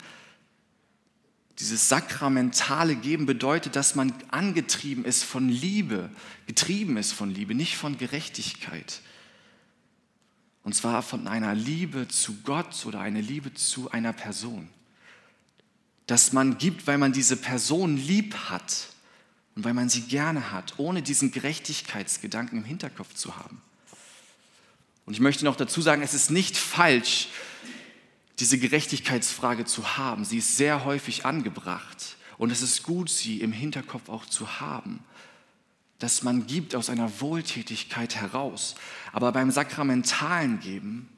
Dieses 1.60 1.90
sakramentale 1.90 2.96
Geben 2.96 3.26
bedeutet, 3.26 3.76
dass 3.76 3.96
man 3.96 4.14
angetrieben 4.30 5.06
ist 5.06 5.24
von 5.24 5.50
Liebe, 5.50 6.10
getrieben 6.48 6.98
ist 6.98 7.12
von 7.12 7.30
Liebe, 7.30 7.54
nicht 7.54 7.78
von 7.78 7.98
Gerechtigkeit. 7.98 9.02
Und 10.64 10.76
zwar 10.76 11.02
von 11.02 11.28
einer 11.28 11.56
Liebe 11.56 12.08
zu 12.08 12.42
Gott 12.44 12.86
oder 12.86 13.00
eine 13.00 13.22
Liebe 13.22 13.54
zu 13.54 13.92
einer 13.92 14.14
Person. 14.14 14.70
Dass 16.08 16.34
man 16.34 16.58
gibt, 16.58 16.88
weil 16.88 16.98
man 16.98 17.14
diese 17.14 17.38
Person 17.38 17.98
lieb 17.98 18.36
hat 18.36 18.88
und 19.56 19.64
weil 19.64 19.74
man 19.74 19.90
sie 19.90 20.02
gerne 20.02 20.52
hat, 20.52 20.74
ohne 20.78 21.02
diesen 21.02 21.32
Gerechtigkeitsgedanken 21.32 22.60
im 22.60 22.64
Hinterkopf 22.64 23.14
zu 23.14 23.38
haben. 23.38 23.62
Und 25.06 25.14
ich 25.14 25.20
möchte 25.20 25.46
noch 25.46 25.56
dazu 25.56 25.82
sagen, 25.82 26.02
es 26.02 26.14
ist 26.14 26.30
nicht 26.30 26.58
falsch, 26.58 27.30
diese 28.40 28.58
Gerechtigkeitsfrage 28.58 29.66
zu 29.66 29.98
haben. 29.98 30.24
Sie 30.24 30.38
ist 30.38 30.56
sehr 30.56 30.86
häufig 30.86 31.26
angebracht. 31.26 32.16
Und 32.38 32.52
es 32.52 32.62
ist 32.62 32.84
gut, 32.84 33.10
sie 33.10 33.42
im 33.42 33.52
Hinterkopf 33.52 34.08
auch 34.08 34.26
zu 34.26 34.60
haben 34.60 35.04
dass 36.00 36.24
man 36.24 36.48
gibt 36.48 36.76
aus 36.76 36.90
einer 36.90 37.22
Wohltätigkeit 37.22 38.16
heraus. 38.16 38.76
Aber 39.12 39.32
beim 39.32 39.52
sakramentalen 39.52 40.60
Geben 40.60 41.10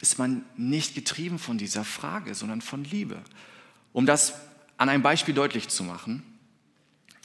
ist 0.00 0.18
man 0.18 0.44
nicht 0.56 0.94
getrieben 0.94 1.38
von 1.38 1.58
dieser 1.58 1.84
Frage, 1.84 2.34
sondern 2.34 2.60
von 2.60 2.84
Liebe. 2.84 3.22
Um 3.92 4.06
das 4.06 4.34
an 4.78 4.88
einem 4.88 5.02
Beispiel 5.02 5.34
deutlich 5.34 5.68
zu 5.68 5.84
machen, 5.84 6.22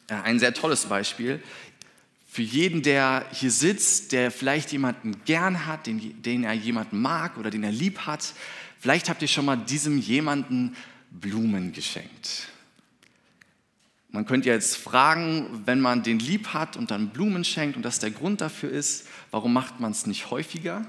äh, 0.08 0.16
ein 0.16 0.40
sehr 0.40 0.54
tolles 0.54 0.86
Beispiel. 0.86 1.42
Für 2.30 2.42
jeden, 2.42 2.84
der 2.84 3.26
hier 3.32 3.52
sitzt, 3.52 4.12
der 4.12 4.30
vielleicht 4.32 4.72
jemanden 4.74 5.24
gern 5.26 5.66
hat, 5.66 5.88
den, 5.88 6.22
den 6.22 6.44
er 6.44 6.54
jemanden 6.54 7.02
mag 7.02 7.38
oder 7.38 7.50
den 7.50 7.64
er 7.64 7.72
lieb 7.72 8.00
hat, 8.00 8.34
vielleicht 8.80 9.10
habt 9.10 9.22
ihr 9.22 9.28
schon 9.28 9.46
mal 9.46 9.56
diesem 9.56 9.98
jemanden 9.98 10.76
Blumen 11.10 11.72
geschenkt. 11.72 12.50
Man 14.18 14.26
könnte 14.26 14.50
jetzt 14.50 14.78
fragen, 14.78 15.62
wenn 15.66 15.80
man 15.80 16.02
den 16.02 16.18
lieb 16.18 16.48
hat 16.48 16.76
und 16.76 16.90
dann 16.90 17.10
Blumen 17.10 17.44
schenkt 17.44 17.78
und 17.78 17.84
das 17.84 18.00
der 18.00 18.10
Grund 18.10 18.42
dafür 18.42 18.72
ist, 18.72 19.08
warum 19.30 19.54
macht 19.54 19.80
man 19.80 19.92
es 19.92 20.08
nicht 20.08 20.32
häufiger? 20.32 20.88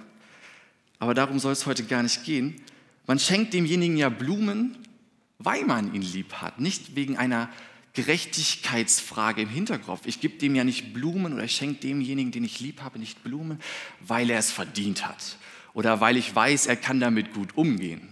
Aber 0.98 1.12
darum 1.12 1.38
soll 1.38 1.52
es 1.52 1.66
heute 1.66 1.84
gar 1.84 2.02
nicht 2.02 2.24
gehen. 2.24 2.58
Man 3.06 3.18
schenkt 3.18 3.52
demjenigen 3.52 3.98
ja 3.98 4.08
Blumen, 4.08 4.78
weil 5.38 5.66
man 5.66 5.92
ihn 5.92 6.00
lieb 6.00 6.36
hat, 6.36 6.58
nicht 6.58 6.96
wegen 6.96 7.18
einer 7.18 7.50
Gerechtigkeitsfrage 7.92 9.42
im 9.42 9.50
Hinterkopf. 9.50 10.06
Ich 10.06 10.20
gebe 10.20 10.38
dem 10.38 10.54
ja 10.54 10.64
nicht 10.64 10.94
Blumen 10.94 11.34
oder 11.34 11.44
ich 11.44 11.52
schenke 11.52 11.80
demjenigen, 11.80 12.32
den 12.32 12.44
ich 12.44 12.60
lieb 12.60 12.80
habe, 12.80 12.98
nicht 12.98 13.22
Blumen, 13.24 13.60
weil 14.00 14.30
er 14.30 14.38
es 14.38 14.50
verdient 14.50 15.06
hat 15.06 15.36
oder 15.74 16.00
weil 16.00 16.16
ich 16.16 16.34
weiß, 16.34 16.66
er 16.66 16.76
kann 16.76 16.98
damit 16.98 17.34
gut 17.34 17.58
umgehen. 17.58 18.08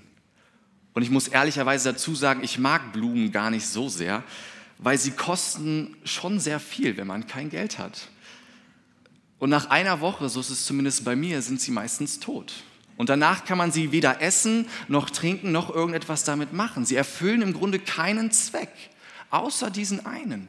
Und 0.92 1.00
ich 1.00 1.10
muss 1.10 1.26
ehrlicherweise 1.26 1.94
dazu 1.94 2.14
sagen, 2.14 2.44
ich 2.44 2.58
mag 2.58 2.92
Blumen 2.92 3.32
gar 3.32 3.50
nicht 3.50 3.66
so 3.66 3.88
sehr, 3.88 4.22
weil 4.78 4.98
sie 4.98 5.12
kosten 5.12 5.96
schon 6.04 6.38
sehr 6.40 6.60
viel, 6.60 6.96
wenn 6.96 7.06
man 7.06 7.26
kein 7.26 7.50
Geld 7.50 7.78
hat. 7.78 8.08
Und 9.38 9.50
nach 9.50 9.70
einer 9.70 10.00
Woche, 10.00 10.28
so 10.28 10.40
ist 10.40 10.50
es 10.50 10.64
zumindest 10.64 11.04
bei 11.04 11.16
mir, 11.16 11.42
sind 11.42 11.60
sie 11.60 11.70
meistens 11.70 12.20
tot. 12.20 12.52
Und 12.96 13.10
danach 13.10 13.44
kann 13.44 13.58
man 13.58 13.72
sie 13.72 13.92
weder 13.92 14.22
essen, 14.22 14.66
noch 14.88 15.10
trinken, 15.10 15.52
noch 15.52 15.74
irgendetwas 15.74 16.24
damit 16.24 16.52
machen. 16.52 16.86
Sie 16.86 16.96
erfüllen 16.96 17.42
im 17.42 17.52
Grunde 17.52 17.78
keinen 17.78 18.30
Zweck, 18.30 18.72
außer 19.30 19.70
diesen 19.70 20.06
einen. 20.06 20.48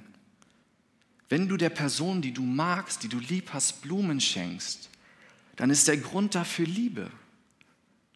Wenn 1.29 1.49
du 1.49 1.57
der 1.57 1.69
Person, 1.69 2.21
die 2.21 2.33
du 2.33 2.43
magst, 2.43 3.03
die 3.03 3.09
du 3.09 3.19
lieb 3.19 3.49
hast, 3.53 3.81
Blumen 3.81 4.21
schenkst, 4.21 4.89
dann 5.57 5.69
ist 5.69 5.89
der 5.89 5.97
Grund 5.97 6.35
dafür 6.35 6.65
Liebe. 6.65 7.11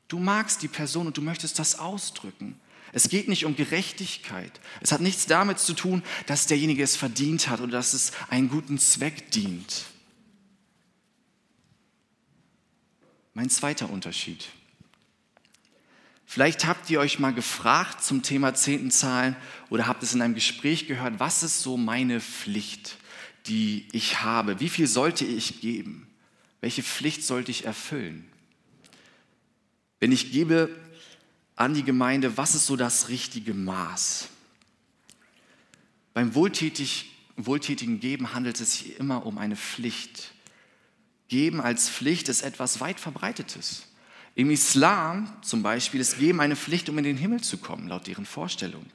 Du 0.07 0.19
magst 0.19 0.61
die 0.61 0.69
Person 0.69 1.07
und 1.07 1.17
du 1.17 1.21
möchtest 1.21 1.59
das 1.59 1.77
ausdrücken. 1.77 2.59
Es 2.93 3.09
geht 3.09 3.27
nicht 3.27 3.45
um 3.45 3.55
Gerechtigkeit. 3.55 4.59
Es 4.81 4.91
hat 4.91 5.01
nichts 5.01 5.25
damit 5.25 5.59
zu 5.59 5.73
tun, 5.73 6.03
dass 6.25 6.47
derjenige 6.47 6.83
es 6.83 6.95
verdient 6.95 7.47
hat 7.47 7.61
oder 7.61 7.71
dass 7.71 7.93
es 7.93 8.11
einen 8.29 8.49
guten 8.49 8.77
Zweck 8.79 9.31
dient. 9.31 9.85
Mein 13.33 13.49
zweiter 13.49 13.89
Unterschied. 13.89 14.49
Vielleicht 16.25 16.65
habt 16.65 16.89
ihr 16.89 16.99
euch 16.99 17.19
mal 17.19 17.33
gefragt 17.33 18.03
zum 18.03 18.23
Thema 18.23 18.53
Zehntenzahlen 18.53 19.35
oder 19.69 19.87
habt 19.87 20.03
es 20.03 20.13
in 20.13 20.21
einem 20.21 20.33
Gespräch 20.33 20.87
gehört, 20.87 21.19
was 21.19 21.43
ist 21.43 21.61
so 21.61 21.77
meine 21.77 22.21
Pflicht, 22.21 22.97
die 23.47 23.87
ich 23.91 24.21
habe? 24.21 24.59
Wie 24.59 24.69
viel 24.69 24.87
sollte 24.87 25.25
ich 25.25 25.59
geben? 25.61 26.07
Welche 26.61 26.83
Pflicht 26.83 27.23
sollte 27.23 27.51
ich 27.51 27.65
erfüllen? 27.65 28.25
Wenn 29.99 30.11
ich 30.11 30.31
gebe, 30.31 30.69
an 31.61 31.75
die 31.75 31.83
Gemeinde, 31.83 32.37
was 32.37 32.55
ist 32.55 32.65
so 32.65 32.75
das 32.75 33.09
richtige 33.09 33.53
Maß? 33.53 34.29
Beim 36.15 36.33
wohltätig, 36.33 37.11
wohltätigen 37.37 37.99
Geben 37.99 38.33
handelt 38.33 38.59
es 38.59 38.73
sich 38.73 38.99
immer 38.99 39.27
um 39.27 39.37
eine 39.37 39.55
Pflicht. 39.55 40.33
Geben 41.27 41.61
als 41.61 41.87
Pflicht 41.87 42.29
ist 42.29 42.41
etwas 42.41 42.79
weit 42.79 42.99
verbreitetes. 42.99 43.83
Im 44.33 44.49
Islam 44.49 45.31
zum 45.43 45.61
Beispiel 45.61 46.01
ist 46.01 46.17
Geben 46.17 46.41
eine 46.41 46.55
Pflicht, 46.55 46.89
um 46.89 46.97
in 46.97 47.03
den 47.03 47.17
Himmel 47.17 47.41
zu 47.41 47.59
kommen, 47.59 47.87
laut 47.87 48.07
deren 48.07 48.25
Vorstellung. 48.25 48.85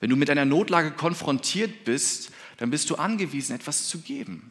Wenn 0.00 0.10
du 0.10 0.16
mit 0.16 0.30
einer 0.30 0.44
Notlage 0.44 0.90
konfrontiert 0.90 1.84
bist, 1.84 2.32
dann 2.56 2.70
bist 2.70 2.90
du 2.90 2.96
angewiesen, 2.96 3.54
etwas 3.54 3.86
zu 3.86 4.00
geben. 4.00 4.50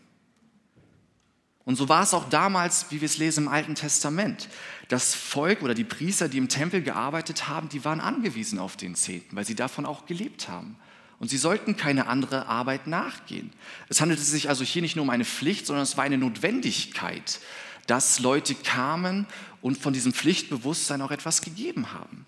Und 1.66 1.76
so 1.76 1.88
war 1.90 2.04
es 2.04 2.14
auch 2.14 2.30
damals, 2.30 2.88
wie 2.90 3.02
wir 3.02 3.06
es 3.06 3.18
lesen 3.18 3.46
im 3.46 3.50
Alten 3.50 3.76
Testament. 3.76 4.50
Das 4.88 5.14
Volk 5.14 5.62
oder 5.62 5.74
die 5.74 5.84
Priester, 5.84 6.28
die 6.28 6.38
im 6.38 6.50
Tempel 6.50 6.82
gearbeitet 6.82 7.48
haben, 7.48 7.70
die 7.70 7.86
waren 7.86 8.00
angewiesen 8.00 8.58
auf 8.60 8.76
den 8.76 8.96
Zehnten, 8.96 9.36
weil 9.36 9.46
sie 9.46 9.56
davon 9.56 9.86
auch 9.86 10.06
gelebt 10.06 10.50
haben. 10.50 10.78
Und 11.20 11.30
sie 11.30 11.38
sollten 11.38 11.76
keine 11.76 12.08
andere 12.08 12.48
Arbeit 12.48 12.88
nachgehen. 12.88 13.52
Es 13.90 14.00
handelte 14.00 14.24
sich 14.24 14.48
also 14.50 14.64
hier 14.64 14.82
nicht 14.82 14.96
nur 14.96 15.04
um 15.04 15.10
eine 15.10 15.26
Pflicht, 15.26 15.68
sondern 15.68 15.84
es 15.84 15.98
war 15.98 16.06
eine 16.06 16.18
Notwendigkeit, 16.18 17.40
dass 17.88 18.20
Leute 18.20 18.56
kamen 18.56 19.28
und 19.62 19.78
von 19.78 19.94
diesem 19.94 20.14
Pflichtbewusstsein 20.14 21.02
auch 21.02 21.12
etwas 21.12 21.42
gegeben 21.42 21.92
haben. 21.92 22.26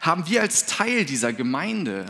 Haben 0.00 0.26
wir 0.28 0.40
als 0.40 0.66
Teil 0.66 1.04
dieser 1.04 1.32
Gemeinde 1.32 2.06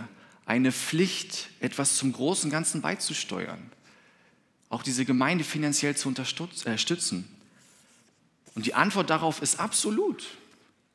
eine 0.47 0.73
Pflicht, 0.73 1.49
etwas 1.61 1.97
zum 1.97 2.13
großen 2.13 2.51
Ganzen 2.51 2.81
beizusteuern? 2.81 3.71
Auch 4.75 4.83
diese 4.83 5.05
Gemeinde 5.05 5.45
finanziell 5.45 5.97
zu 5.97 6.09
unterstützen? 6.09 7.25
Und 8.55 8.67
die 8.67 8.75
Antwort 8.75 9.11
darauf 9.11 9.41
ist 9.41 9.61
absolut. 9.61 10.27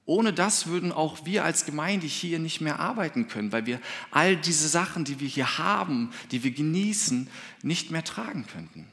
Ohne 0.05 0.33
das 0.33 0.67
würden 0.67 0.91
auch 0.91 1.25
wir 1.25 1.43
als 1.43 1.65
Gemeinde 1.65 2.07
hier 2.07 2.39
nicht 2.39 2.62
mehr 2.62 2.79
arbeiten 2.79 3.27
können, 3.27 3.51
weil 3.51 3.65
wir 3.65 3.79
all 4.12 4.36
diese 4.36 4.67
Sachen, 4.67 5.05
die 5.05 5.19
wir 5.19 5.27
hier 5.27 5.57
haben, 5.59 6.12
die 6.31 6.43
wir 6.43 6.51
genießen, 6.51 7.29
nicht 7.62 7.91
mehr 7.91 8.03
tragen 8.03 8.48
könnten. 8.48 8.88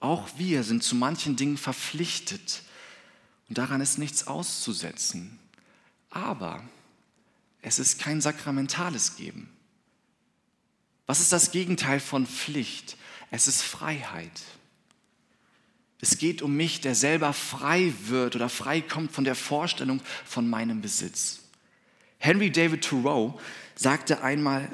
Auch 0.00 0.28
wir 0.36 0.64
sind 0.64 0.82
zu 0.82 0.94
manchen 0.94 1.36
Dingen 1.36 1.56
verpflichtet 1.56 2.62
und 3.48 3.56
daran 3.56 3.80
ist 3.80 3.98
nichts 3.98 4.26
auszusetzen. 4.26 5.38
Aber 6.10 6.62
es 7.62 7.78
ist 7.78 7.98
kein 7.98 8.20
sakramentales 8.20 9.16
Geben. 9.16 9.48
Was 11.06 11.20
ist 11.20 11.32
das 11.32 11.52
Gegenteil 11.52 12.00
von 12.00 12.26
Pflicht? 12.26 12.96
Es 13.36 13.48
ist 13.48 13.60
Freiheit. 13.60 14.32
Es 16.00 16.16
geht 16.16 16.40
um 16.40 16.56
mich, 16.56 16.80
der 16.80 16.94
selber 16.94 17.34
frei 17.34 17.92
wird 18.06 18.34
oder 18.34 18.48
frei 18.48 18.80
kommt 18.80 19.12
von 19.12 19.24
der 19.24 19.34
Vorstellung 19.34 20.00
von 20.24 20.48
meinem 20.48 20.80
Besitz. 20.80 21.40
Henry 22.16 22.50
David 22.50 22.82
Thoreau 22.82 23.38
sagte 23.74 24.22
einmal, 24.22 24.70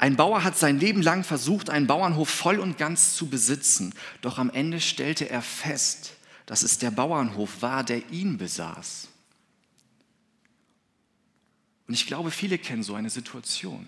ein 0.00 0.16
Bauer 0.16 0.42
hat 0.42 0.58
sein 0.58 0.80
Leben 0.80 1.02
lang 1.02 1.22
versucht, 1.22 1.70
einen 1.70 1.86
Bauernhof 1.86 2.28
voll 2.28 2.58
und 2.58 2.78
ganz 2.78 3.14
zu 3.14 3.28
besitzen, 3.28 3.94
doch 4.22 4.38
am 4.38 4.50
Ende 4.50 4.80
stellte 4.80 5.30
er 5.30 5.40
fest, 5.40 6.14
dass 6.46 6.64
es 6.64 6.78
der 6.78 6.90
Bauernhof 6.90 7.62
war, 7.62 7.84
der 7.84 8.10
ihn 8.10 8.38
besaß. 8.38 9.06
Und 11.86 11.94
ich 11.94 12.08
glaube, 12.08 12.32
viele 12.32 12.58
kennen 12.58 12.82
so 12.82 12.96
eine 12.96 13.10
Situation. 13.10 13.86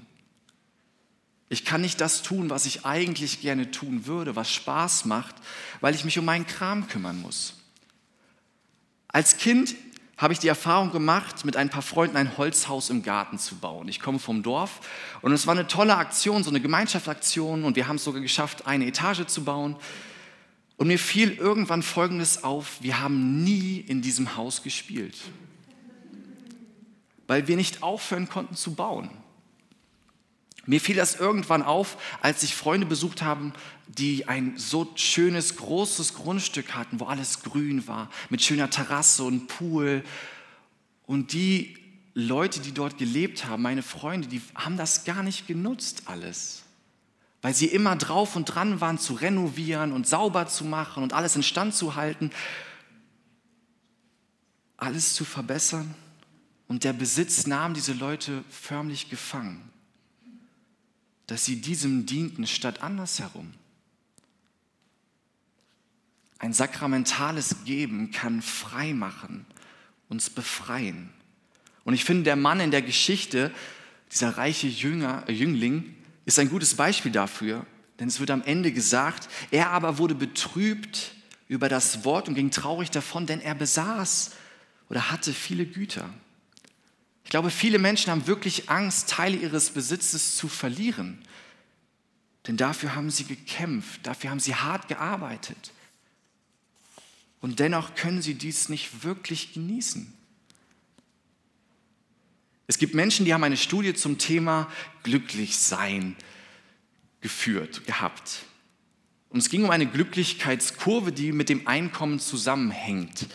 Ich 1.52 1.66
kann 1.66 1.82
nicht 1.82 2.00
das 2.00 2.22
tun, 2.22 2.48
was 2.48 2.64
ich 2.64 2.86
eigentlich 2.86 3.42
gerne 3.42 3.70
tun 3.70 4.06
würde, 4.06 4.36
was 4.36 4.50
Spaß 4.50 5.04
macht, 5.04 5.34
weil 5.82 5.94
ich 5.94 6.02
mich 6.02 6.18
um 6.18 6.24
meinen 6.24 6.46
Kram 6.46 6.88
kümmern 6.88 7.20
muss. 7.20 7.56
Als 9.08 9.36
Kind 9.36 9.74
habe 10.16 10.32
ich 10.32 10.38
die 10.38 10.48
Erfahrung 10.48 10.92
gemacht, 10.92 11.44
mit 11.44 11.58
ein 11.58 11.68
paar 11.68 11.82
Freunden 11.82 12.16
ein 12.16 12.38
Holzhaus 12.38 12.88
im 12.88 13.02
Garten 13.02 13.38
zu 13.38 13.56
bauen. 13.56 13.86
Ich 13.88 14.00
komme 14.00 14.18
vom 14.18 14.42
Dorf 14.42 14.80
und 15.20 15.32
es 15.32 15.46
war 15.46 15.52
eine 15.52 15.66
tolle 15.66 15.98
Aktion, 15.98 16.42
so 16.42 16.48
eine 16.48 16.62
Gemeinschaftsaktion 16.62 17.64
und 17.64 17.76
wir 17.76 17.86
haben 17.86 17.96
es 17.96 18.04
sogar 18.04 18.22
geschafft, 18.22 18.66
eine 18.66 18.86
Etage 18.86 19.26
zu 19.26 19.44
bauen. 19.44 19.76
Und 20.78 20.86
mir 20.86 20.98
fiel 20.98 21.32
irgendwann 21.32 21.82
Folgendes 21.82 22.44
auf, 22.44 22.78
wir 22.80 22.98
haben 22.98 23.44
nie 23.44 23.76
in 23.76 24.00
diesem 24.00 24.38
Haus 24.38 24.62
gespielt, 24.62 25.18
weil 27.26 27.46
wir 27.46 27.56
nicht 27.56 27.82
aufhören 27.82 28.30
konnten 28.30 28.56
zu 28.56 28.74
bauen. 28.74 29.10
Mir 30.64 30.80
fiel 30.80 30.96
das 30.96 31.16
irgendwann 31.16 31.62
auf, 31.62 31.96
als 32.20 32.42
ich 32.42 32.54
Freunde 32.54 32.86
besucht 32.86 33.22
haben, 33.22 33.52
die 33.88 34.28
ein 34.28 34.56
so 34.56 34.90
schönes, 34.94 35.56
großes 35.56 36.14
Grundstück 36.14 36.74
hatten, 36.74 37.00
wo 37.00 37.06
alles 37.06 37.42
grün 37.42 37.86
war, 37.88 38.10
mit 38.30 38.42
schöner 38.42 38.70
Terrasse 38.70 39.24
und 39.24 39.48
Pool. 39.48 40.04
Und 41.04 41.32
die 41.32 41.76
Leute, 42.14 42.60
die 42.60 42.72
dort 42.72 42.96
gelebt 42.96 43.46
haben, 43.46 43.62
meine 43.62 43.82
Freunde, 43.82 44.28
die 44.28 44.40
haben 44.54 44.76
das 44.76 45.04
gar 45.04 45.24
nicht 45.24 45.48
genutzt 45.48 46.04
alles. 46.06 46.62
Weil 47.40 47.54
sie 47.54 47.66
immer 47.66 47.96
drauf 47.96 48.36
und 48.36 48.44
dran 48.44 48.80
waren, 48.80 48.98
zu 48.98 49.14
renovieren 49.14 49.90
und 49.90 50.06
sauber 50.06 50.46
zu 50.46 50.64
machen 50.64 51.02
und 51.02 51.12
alles 51.12 51.34
instand 51.34 51.74
zu 51.74 51.96
halten, 51.96 52.30
alles 54.76 55.14
zu 55.14 55.24
verbessern. 55.24 55.92
Und 56.68 56.84
der 56.84 56.92
Besitz 56.92 57.48
nahm 57.48 57.74
diese 57.74 57.94
Leute 57.94 58.44
förmlich 58.48 59.10
gefangen 59.10 59.72
dass 61.32 61.46
sie 61.46 61.62
diesem 61.62 62.04
dienten 62.04 62.46
statt 62.46 62.82
andersherum. 62.82 63.54
Ein 66.38 66.52
sakramentales 66.52 67.64
Geben 67.64 68.10
kann 68.10 68.42
frei 68.42 68.92
machen, 68.92 69.46
uns 70.10 70.28
befreien. 70.28 71.08
Und 71.84 71.94
ich 71.94 72.04
finde, 72.04 72.24
der 72.24 72.36
Mann 72.36 72.60
in 72.60 72.70
der 72.70 72.82
Geschichte, 72.82 73.50
dieser 74.10 74.36
reiche 74.36 74.66
Jünger, 74.66 75.24
äh, 75.26 75.32
Jüngling, 75.32 75.96
ist 76.26 76.38
ein 76.38 76.50
gutes 76.50 76.74
Beispiel 76.74 77.12
dafür, 77.12 77.64
denn 77.98 78.08
es 78.08 78.20
wird 78.20 78.30
am 78.30 78.42
Ende 78.42 78.70
gesagt, 78.70 79.30
er 79.50 79.70
aber 79.70 79.96
wurde 79.96 80.14
betrübt 80.14 81.14
über 81.48 81.70
das 81.70 82.04
Wort 82.04 82.28
und 82.28 82.34
ging 82.34 82.50
traurig 82.50 82.90
davon, 82.90 83.24
denn 83.24 83.40
er 83.40 83.54
besaß 83.54 84.32
oder 84.90 85.10
hatte 85.10 85.32
viele 85.32 85.64
Güter. 85.64 86.12
Ich 87.24 87.30
glaube, 87.30 87.50
viele 87.50 87.78
Menschen 87.78 88.10
haben 88.10 88.26
wirklich 88.26 88.68
Angst, 88.68 89.08
Teile 89.08 89.36
ihres 89.36 89.70
Besitzes 89.70 90.36
zu 90.36 90.48
verlieren. 90.48 91.18
Denn 92.46 92.56
dafür 92.56 92.94
haben 92.94 93.10
sie 93.10 93.24
gekämpft, 93.24 94.06
dafür 94.06 94.30
haben 94.30 94.40
sie 94.40 94.54
hart 94.54 94.88
gearbeitet. 94.88 95.72
Und 97.40 97.58
dennoch 97.58 97.94
können 97.94 98.22
sie 98.22 98.34
dies 98.34 98.68
nicht 98.68 99.04
wirklich 99.04 99.52
genießen. 99.52 100.12
Es 102.66 102.78
gibt 102.78 102.94
Menschen, 102.94 103.24
die 103.24 103.34
haben 103.34 103.44
eine 103.44 103.56
Studie 103.56 103.94
zum 103.94 104.18
Thema 104.18 104.70
Glücklichsein 105.02 106.16
geführt, 107.20 107.86
gehabt. 107.86 108.44
Und 109.28 109.38
es 109.40 109.48
ging 109.48 109.64
um 109.64 109.70
eine 109.70 109.86
Glücklichkeitskurve, 109.86 111.12
die 111.12 111.32
mit 111.32 111.48
dem 111.48 111.66
Einkommen 111.66 112.20
zusammenhängt. 112.20 113.26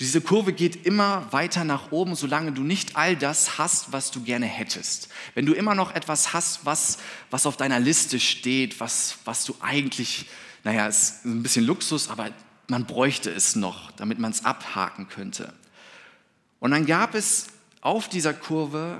Diese 0.00 0.20
Kurve 0.20 0.52
geht 0.52 0.86
immer 0.86 1.32
weiter 1.32 1.64
nach 1.64 1.92
oben, 1.92 2.14
solange 2.14 2.52
du 2.52 2.62
nicht 2.62 2.96
all 2.96 3.14
das 3.14 3.58
hast, 3.58 3.92
was 3.92 4.10
du 4.10 4.22
gerne 4.22 4.46
hättest. 4.46 5.08
Wenn 5.34 5.46
du 5.46 5.52
immer 5.52 5.74
noch 5.74 5.94
etwas 5.94 6.32
hast, 6.32 6.64
was, 6.64 6.98
was 7.30 7.46
auf 7.46 7.56
deiner 7.56 7.78
Liste 7.78 8.18
steht, 8.18 8.80
was, 8.80 9.18
was 9.24 9.44
du 9.44 9.54
eigentlich, 9.60 10.26
naja, 10.64 10.86
ist 10.86 11.24
ein 11.24 11.42
bisschen 11.42 11.64
Luxus, 11.64 12.08
aber 12.08 12.30
man 12.68 12.86
bräuchte 12.86 13.30
es 13.30 13.54
noch, 13.54 13.90
damit 13.92 14.18
man 14.18 14.30
es 14.30 14.44
abhaken 14.44 15.08
könnte. 15.08 15.52
Und 16.58 16.70
dann 16.70 16.86
gab 16.86 17.14
es 17.14 17.48
auf 17.80 18.08
dieser 18.08 18.32
Kurve 18.32 18.98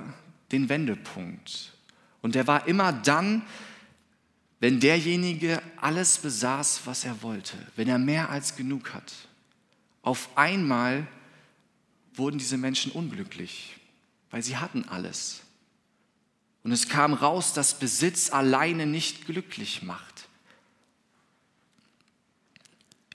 den 0.51 0.69
Wendepunkt. 0.69 1.73
Und 2.21 2.35
der 2.35 2.45
war 2.45 2.67
immer 2.67 2.93
dann, 2.93 3.41
wenn 4.59 4.79
derjenige 4.79 5.61
alles 5.81 6.19
besaß, 6.19 6.81
was 6.85 7.03
er 7.03 7.21
wollte, 7.21 7.57
wenn 7.75 7.89
er 7.89 7.97
mehr 7.97 8.29
als 8.29 8.55
genug 8.55 8.93
hat. 8.93 9.11
Auf 10.03 10.37
einmal 10.37 11.07
wurden 12.13 12.37
diese 12.37 12.57
Menschen 12.57 12.91
unglücklich, 12.91 13.77
weil 14.29 14.43
sie 14.43 14.57
hatten 14.57 14.87
alles. 14.87 15.41
Und 16.63 16.71
es 16.71 16.87
kam 16.87 17.13
raus, 17.13 17.53
dass 17.53 17.79
Besitz 17.79 18.29
alleine 18.29 18.85
nicht 18.85 19.25
glücklich 19.25 19.81
macht. 19.81 20.27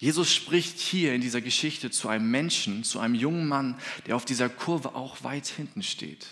Jesus 0.01 0.33
spricht 0.33 0.79
hier 0.79 1.14
in 1.14 1.20
dieser 1.20 1.40
Geschichte 1.40 1.90
zu 1.90 2.09
einem 2.09 2.31
Menschen, 2.31 2.85
zu 2.85 3.01
einem 3.01 3.14
jungen 3.14 3.48
Mann, 3.48 3.79
der 4.07 4.16
auf 4.16 4.24
dieser 4.24 4.48
Kurve 4.48 4.94
auch 4.94 5.24
weit 5.24 5.46
hinten 5.46 5.83
steht, 5.83 6.27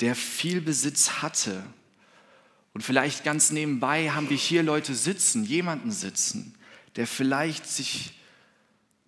der 0.00 0.14
viel 0.14 0.60
Besitz 0.60 1.22
hatte. 1.22 1.64
Und 2.74 2.82
vielleicht 2.82 3.24
ganz 3.24 3.52
nebenbei 3.52 4.10
haben 4.10 4.30
wir 4.30 4.36
hier 4.36 4.62
Leute 4.62 4.94
sitzen, 4.94 5.44
jemanden 5.44 5.92
sitzen, 5.92 6.54
der 6.96 7.06
vielleicht 7.06 7.66
sich 7.66 8.14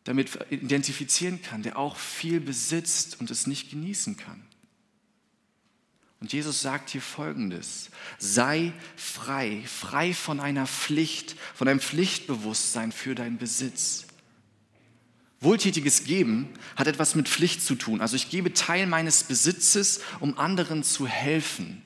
damit 0.05 0.38
identifizieren 0.51 1.43
kann, 1.43 1.62
der 1.62 1.79
auch 1.79 1.97
viel 1.97 2.41
besitzt 2.41 3.21
und 3.21 3.31
es 3.31 3.47
nicht 3.47 3.71
genießen 3.71 4.17
kann. 4.17 4.43
Und 6.21 6.33
Jesus 6.33 6.62
sagt 6.62 6.91
hier 6.91 7.03
Folgendes, 7.03 7.91
sei 8.19 8.73
frei, 8.97 9.61
frei 9.67 10.15
von 10.15 10.38
einer 10.38 10.69
Pflicht, 10.69 11.35
von 11.55 11.67
einem 11.67 11.81
Pflichtbewusstsein 11.81 12.93
für 12.93 13.17
deinen 13.17 13.38
Besitz. 13.38 14.07
Wohltätiges 15.41 16.05
Geben 16.05 16.49
hat 16.77 16.87
etwas 16.87 17.17
mit 17.17 17.29
Pflicht 17.29 17.62
zu 17.62 17.75
tun. 17.75 18.01
Also 18.01 18.15
ich 18.15 18.31
gebe 18.31 18.53
Teil 18.53 18.87
meines 18.87 19.25
Besitzes, 19.25 20.01
um 20.21 20.38
anderen 20.38 20.85
zu 20.85 21.09
helfen. 21.09 21.83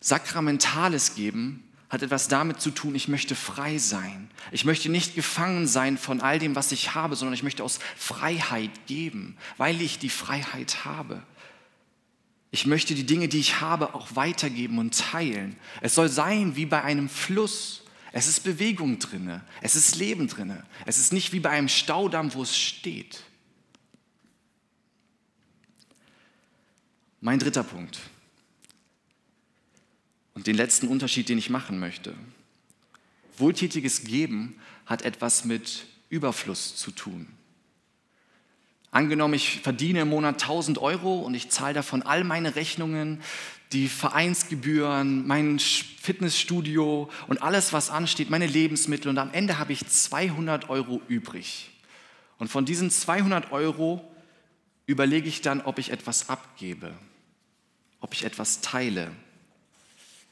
Sakramentales 0.00 1.14
Geben 1.14 1.62
hat 1.92 2.00
etwas 2.00 2.26
damit 2.26 2.58
zu 2.58 2.70
tun, 2.70 2.94
ich 2.94 3.06
möchte 3.06 3.34
frei 3.34 3.76
sein. 3.76 4.30
Ich 4.50 4.64
möchte 4.64 4.88
nicht 4.88 5.14
gefangen 5.14 5.66
sein 5.66 5.98
von 5.98 6.22
all 6.22 6.38
dem, 6.38 6.56
was 6.56 6.72
ich 6.72 6.94
habe, 6.94 7.16
sondern 7.16 7.34
ich 7.34 7.42
möchte 7.42 7.62
aus 7.62 7.80
Freiheit 7.98 8.70
geben, 8.86 9.36
weil 9.58 9.78
ich 9.82 9.98
die 9.98 10.08
Freiheit 10.08 10.86
habe. 10.86 11.22
Ich 12.50 12.64
möchte 12.64 12.94
die 12.94 13.04
Dinge, 13.04 13.28
die 13.28 13.40
ich 13.40 13.60
habe, 13.60 13.94
auch 13.94 14.16
weitergeben 14.16 14.78
und 14.78 14.98
teilen. 14.98 15.54
Es 15.82 15.94
soll 15.94 16.08
sein 16.08 16.56
wie 16.56 16.64
bei 16.64 16.82
einem 16.82 17.10
Fluss. 17.10 17.82
Es 18.10 18.26
ist 18.26 18.40
Bewegung 18.40 18.98
drinne, 18.98 19.44
es 19.60 19.76
ist 19.76 19.96
Leben 19.96 20.28
drinne. 20.28 20.64
Es 20.86 20.96
ist 20.96 21.12
nicht 21.12 21.34
wie 21.34 21.40
bei 21.40 21.50
einem 21.50 21.68
Staudamm, 21.68 22.32
wo 22.32 22.42
es 22.42 22.56
steht. 22.56 23.22
Mein 27.20 27.38
dritter 27.38 27.64
Punkt 27.64 28.00
und 30.34 30.46
den 30.46 30.56
letzten 30.56 30.88
Unterschied, 30.88 31.28
den 31.28 31.38
ich 31.38 31.50
machen 31.50 31.78
möchte. 31.78 32.14
Wohltätiges 33.38 34.04
Geben 34.04 34.56
hat 34.86 35.02
etwas 35.02 35.44
mit 35.44 35.86
Überfluss 36.08 36.76
zu 36.76 36.90
tun. 36.90 37.26
Angenommen, 38.90 39.34
ich 39.34 39.60
verdiene 39.60 40.02
im 40.02 40.10
Monat 40.10 40.42
1000 40.42 40.76
Euro 40.78 41.20
und 41.20 41.34
ich 41.34 41.48
zahle 41.48 41.72
davon 41.72 42.02
all 42.02 42.24
meine 42.24 42.56
Rechnungen, 42.56 43.22
die 43.72 43.88
Vereinsgebühren, 43.88 45.26
mein 45.26 45.58
Fitnessstudio 45.58 47.08
und 47.26 47.42
alles, 47.42 47.72
was 47.72 47.88
ansteht, 47.88 48.28
meine 48.28 48.46
Lebensmittel 48.46 49.08
und 49.08 49.16
am 49.16 49.32
Ende 49.32 49.58
habe 49.58 49.72
ich 49.72 49.86
200 49.86 50.68
Euro 50.68 51.00
übrig. 51.08 51.70
Und 52.38 52.48
von 52.48 52.66
diesen 52.66 52.90
200 52.90 53.50
Euro 53.50 54.06
überlege 54.84 55.28
ich 55.28 55.40
dann, 55.40 55.62
ob 55.62 55.78
ich 55.78 55.90
etwas 55.90 56.28
abgebe, 56.28 56.92
ob 58.00 58.12
ich 58.12 58.24
etwas 58.24 58.60
teile. 58.60 59.10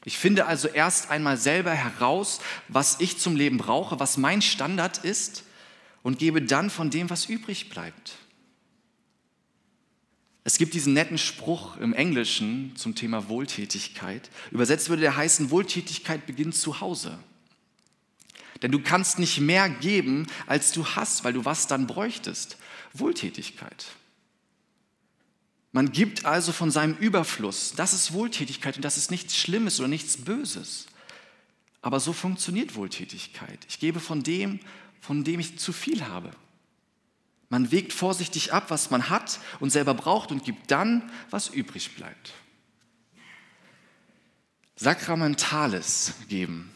Ich 0.03 0.17
finde 0.17 0.47
also 0.47 0.67
erst 0.67 1.11
einmal 1.11 1.37
selber 1.37 1.71
heraus, 1.71 2.41
was 2.67 2.99
ich 2.99 3.19
zum 3.19 3.35
Leben 3.35 3.57
brauche, 3.57 3.99
was 3.99 4.17
mein 4.17 4.41
Standard 4.41 4.99
ist 4.99 5.43
und 6.01 6.17
gebe 6.17 6.41
dann 6.41 6.69
von 6.69 6.89
dem, 6.89 7.09
was 7.09 7.25
übrig 7.25 7.69
bleibt. 7.69 8.17
Es 10.43 10.57
gibt 10.57 10.73
diesen 10.73 10.93
netten 10.93 11.19
Spruch 11.19 11.77
im 11.77 11.93
Englischen 11.93 12.75
zum 12.75 12.95
Thema 12.95 13.29
Wohltätigkeit. 13.29 14.31
Übersetzt 14.49 14.89
würde 14.89 15.03
der 15.03 15.15
heißen, 15.15 15.51
Wohltätigkeit 15.51 16.25
beginnt 16.25 16.55
zu 16.55 16.81
Hause. 16.81 17.19
Denn 18.63 18.71
du 18.71 18.79
kannst 18.79 19.19
nicht 19.19 19.39
mehr 19.39 19.69
geben, 19.69 20.27
als 20.47 20.71
du 20.71 20.85
hast, 20.85 21.23
weil 21.23 21.33
du 21.33 21.45
was 21.45 21.67
dann 21.67 21.85
bräuchtest. 21.85 22.57
Wohltätigkeit. 22.93 23.85
Man 25.71 25.91
gibt 25.91 26.25
also 26.25 26.51
von 26.51 26.69
seinem 26.69 26.95
Überfluss. 26.97 27.73
Das 27.75 27.93
ist 27.93 28.13
Wohltätigkeit 28.13 28.75
und 28.75 28.83
das 28.83 28.97
ist 28.97 29.09
nichts 29.09 29.37
Schlimmes 29.37 29.79
oder 29.79 29.87
nichts 29.87 30.17
Böses. 30.17 30.87
Aber 31.81 31.99
so 31.99 32.13
funktioniert 32.13 32.75
Wohltätigkeit. 32.75 33.59
Ich 33.69 33.79
gebe 33.79 33.99
von 33.99 34.21
dem, 34.21 34.59
von 34.99 35.23
dem 35.23 35.39
ich 35.39 35.57
zu 35.57 35.73
viel 35.73 36.07
habe. 36.07 36.31
Man 37.49 37.71
wägt 37.71 37.91
vorsichtig 37.91 38.53
ab, 38.53 38.65
was 38.69 38.91
man 38.91 39.09
hat 39.09 39.39
und 39.59 39.71
selber 39.71 39.93
braucht 39.93 40.31
und 40.31 40.43
gibt 40.43 40.71
dann, 40.71 41.11
was 41.29 41.49
übrig 41.49 41.95
bleibt. 41.95 42.33
Sakramentales 44.75 46.13
Geben 46.27 46.71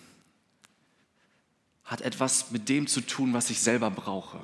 hat 1.84 2.01
etwas 2.01 2.51
mit 2.51 2.67
dem 2.67 2.88
zu 2.88 3.01
tun, 3.01 3.34
was 3.34 3.49
ich 3.49 3.60
selber 3.60 3.91
brauche. 3.91 4.39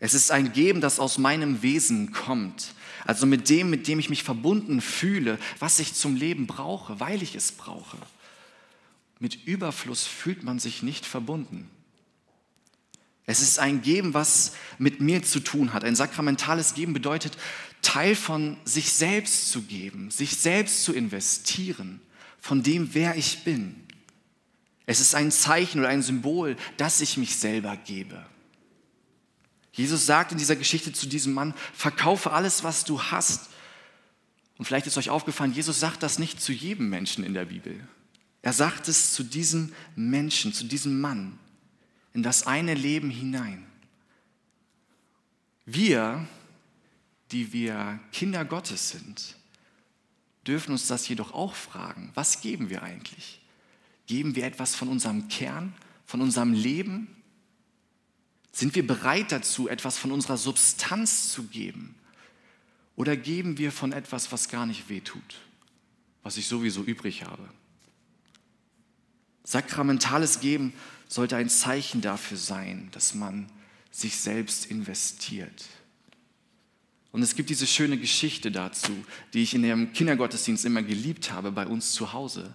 Es 0.00 0.14
ist 0.14 0.30
ein 0.30 0.52
Geben, 0.52 0.80
das 0.80 1.00
aus 1.00 1.18
meinem 1.18 1.62
Wesen 1.62 2.12
kommt, 2.12 2.74
also 3.04 3.26
mit 3.26 3.48
dem, 3.48 3.70
mit 3.70 3.88
dem 3.88 3.98
ich 3.98 4.10
mich 4.10 4.22
verbunden 4.22 4.80
fühle, 4.80 5.38
was 5.58 5.78
ich 5.78 5.94
zum 5.94 6.16
Leben 6.16 6.46
brauche, 6.46 7.00
weil 7.00 7.22
ich 7.22 7.34
es 7.34 7.52
brauche. 7.52 7.96
Mit 9.18 9.46
Überfluss 9.46 10.06
fühlt 10.06 10.42
man 10.42 10.58
sich 10.58 10.82
nicht 10.82 11.06
verbunden. 11.06 11.68
Es 13.26 13.42
ist 13.42 13.58
ein 13.58 13.82
Geben, 13.82 14.14
was 14.14 14.54
mit 14.78 15.00
mir 15.00 15.22
zu 15.22 15.40
tun 15.40 15.74
hat. 15.74 15.84
Ein 15.84 15.96
sakramentales 15.96 16.72
Geben 16.74 16.94
bedeutet, 16.94 17.36
Teil 17.82 18.14
von 18.14 18.56
sich 18.64 18.92
selbst 18.92 19.50
zu 19.50 19.62
geben, 19.62 20.10
sich 20.10 20.36
selbst 20.38 20.82
zu 20.84 20.94
investieren, 20.94 22.00
von 22.40 22.62
dem, 22.62 22.94
wer 22.94 23.16
ich 23.16 23.44
bin. 23.44 23.84
Es 24.86 25.00
ist 25.00 25.14
ein 25.14 25.30
Zeichen 25.30 25.80
oder 25.80 25.88
ein 25.88 26.02
Symbol, 26.02 26.56
dass 26.78 27.02
ich 27.02 27.18
mich 27.18 27.36
selber 27.36 27.76
gebe. 27.76 28.24
Jesus 29.78 30.06
sagt 30.06 30.32
in 30.32 30.38
dieser 30.38 30.56
Geschichte 30.56 30.92
zu 30.92 31.06
diesem 31.06 31.32
Mann, 31.32 31.54
verkaufe 31.72 32.32
alles, 32.32 32.64
was 32.64 32.84
du 32.84 33.00
hast. 33.00 33.48
Und 34.58 34.64
vielleicht 34.64 34.88
ist 34.88 34.98
euch 34.98 35.08
aufgefallen, 35.08 35.52
Jesus 35.54 35.78
sagt 35.78 36.02
das 36.02 36.18
nicht 36.18 36.42
zu 36.42 36.52
jedem 36.52 36.90
Menschen 36.90 37.22
in 37.22 37.32
der 37.32 37.44
Bibel. 37.44 37.78
Er 38.42 38.52
sagt 38.52 38.88
es 38.88 39.12
zu 39.12 39.22
diesem 39.22 39.72
Menschen, 39.94 40.52
zu 40.52 40.64
diesem 40.64 41.00
Mann 41.00 41.38
in 42.12 42.24
das 42.24 42.46
eine 42.46 42.74
Leben 42.74 43.08
hinein. 43.08 43.64
Wir, 45.64 46.26
die 47.30 47.52
wir 47.52 48.00
Kinder 48.10 48.44
Gottes 48.44 48.90
sind, 48.90 49.36
dürfen 50.44 50.72
uns 50.72 50.88
das 50.88 51.06
jedoch 51.06 51.32
auch 51.32 51.54
fragen. 51.54 52.10
Was 52.14 52.40
geben 52.40 52.68
wir 52.68 52.82
eigentlich? 52.82 53.40
Geben 54.08 54.34
wir 54.34 54.44
etwas 54.44 54.74
von 54.74 54.88
unserem 54.88 55.28
Kern, 55.28 55.72
von 56.04 56.20
unserem 56.20 56.52
Leben? 56.52 57.14
Sind 58.58 58.74
wir 58.74 58.84
bereit 58.84 59.30
dazu, 59.30 59.68
etwas 59.68 59.98
von 59.98 60.10
unserer 60.10 60.36
Substanz 60.36 61.28
zu 61.28 61.44
geben? 61.44 61.94
Oder 62.96 63.16
geben 63.16 63.56
wir 63.56 63.70
von 63.70 63.92
etwas, 63.92 64.32
was 64.32 64.48
gar 64.48 64.66
nicht 64.66 64.88
wehtut, 64.88 65.36
was 66.24 66.36
ich 66.38 66.48
sowieso 66.48 66.82
übrig 66.82 67.22
habe? 67.22 67.48
Sakramentales 69.44 70.40
Geben 70.40 70.72
sollte 71.06 71.36
ein 71.36 71.48
Zeichen 71.48 72.00
dafür 72.00 72.36
sein, 72.36 72.88
dass 72.90 73.14
man 73.14 73.46
sich 73.92 74.16
selbst 74.16 74.66
investiert. 74.66 75.66
Und 77.12 77.22
es 77.22 77.36
gibt 77.36 77.50
diese 77.50 77.68
schöne 77.68 77.96
Geschichte 77.96 78.50
dazu, 78.50 78.90
die 79.34 79.44
ich 79.44 79.54
in 79.54 79.62
dem 79.62 79.92
Kindergottesdienst 79.92 80.64
immer 80.64 80.82
geliebt 80.82 81.30
habe 81.30 81.52
bei 81.52 81.68
uns 81.68 81.92
zu 81.92 82.12
Hause, 82.12 82.52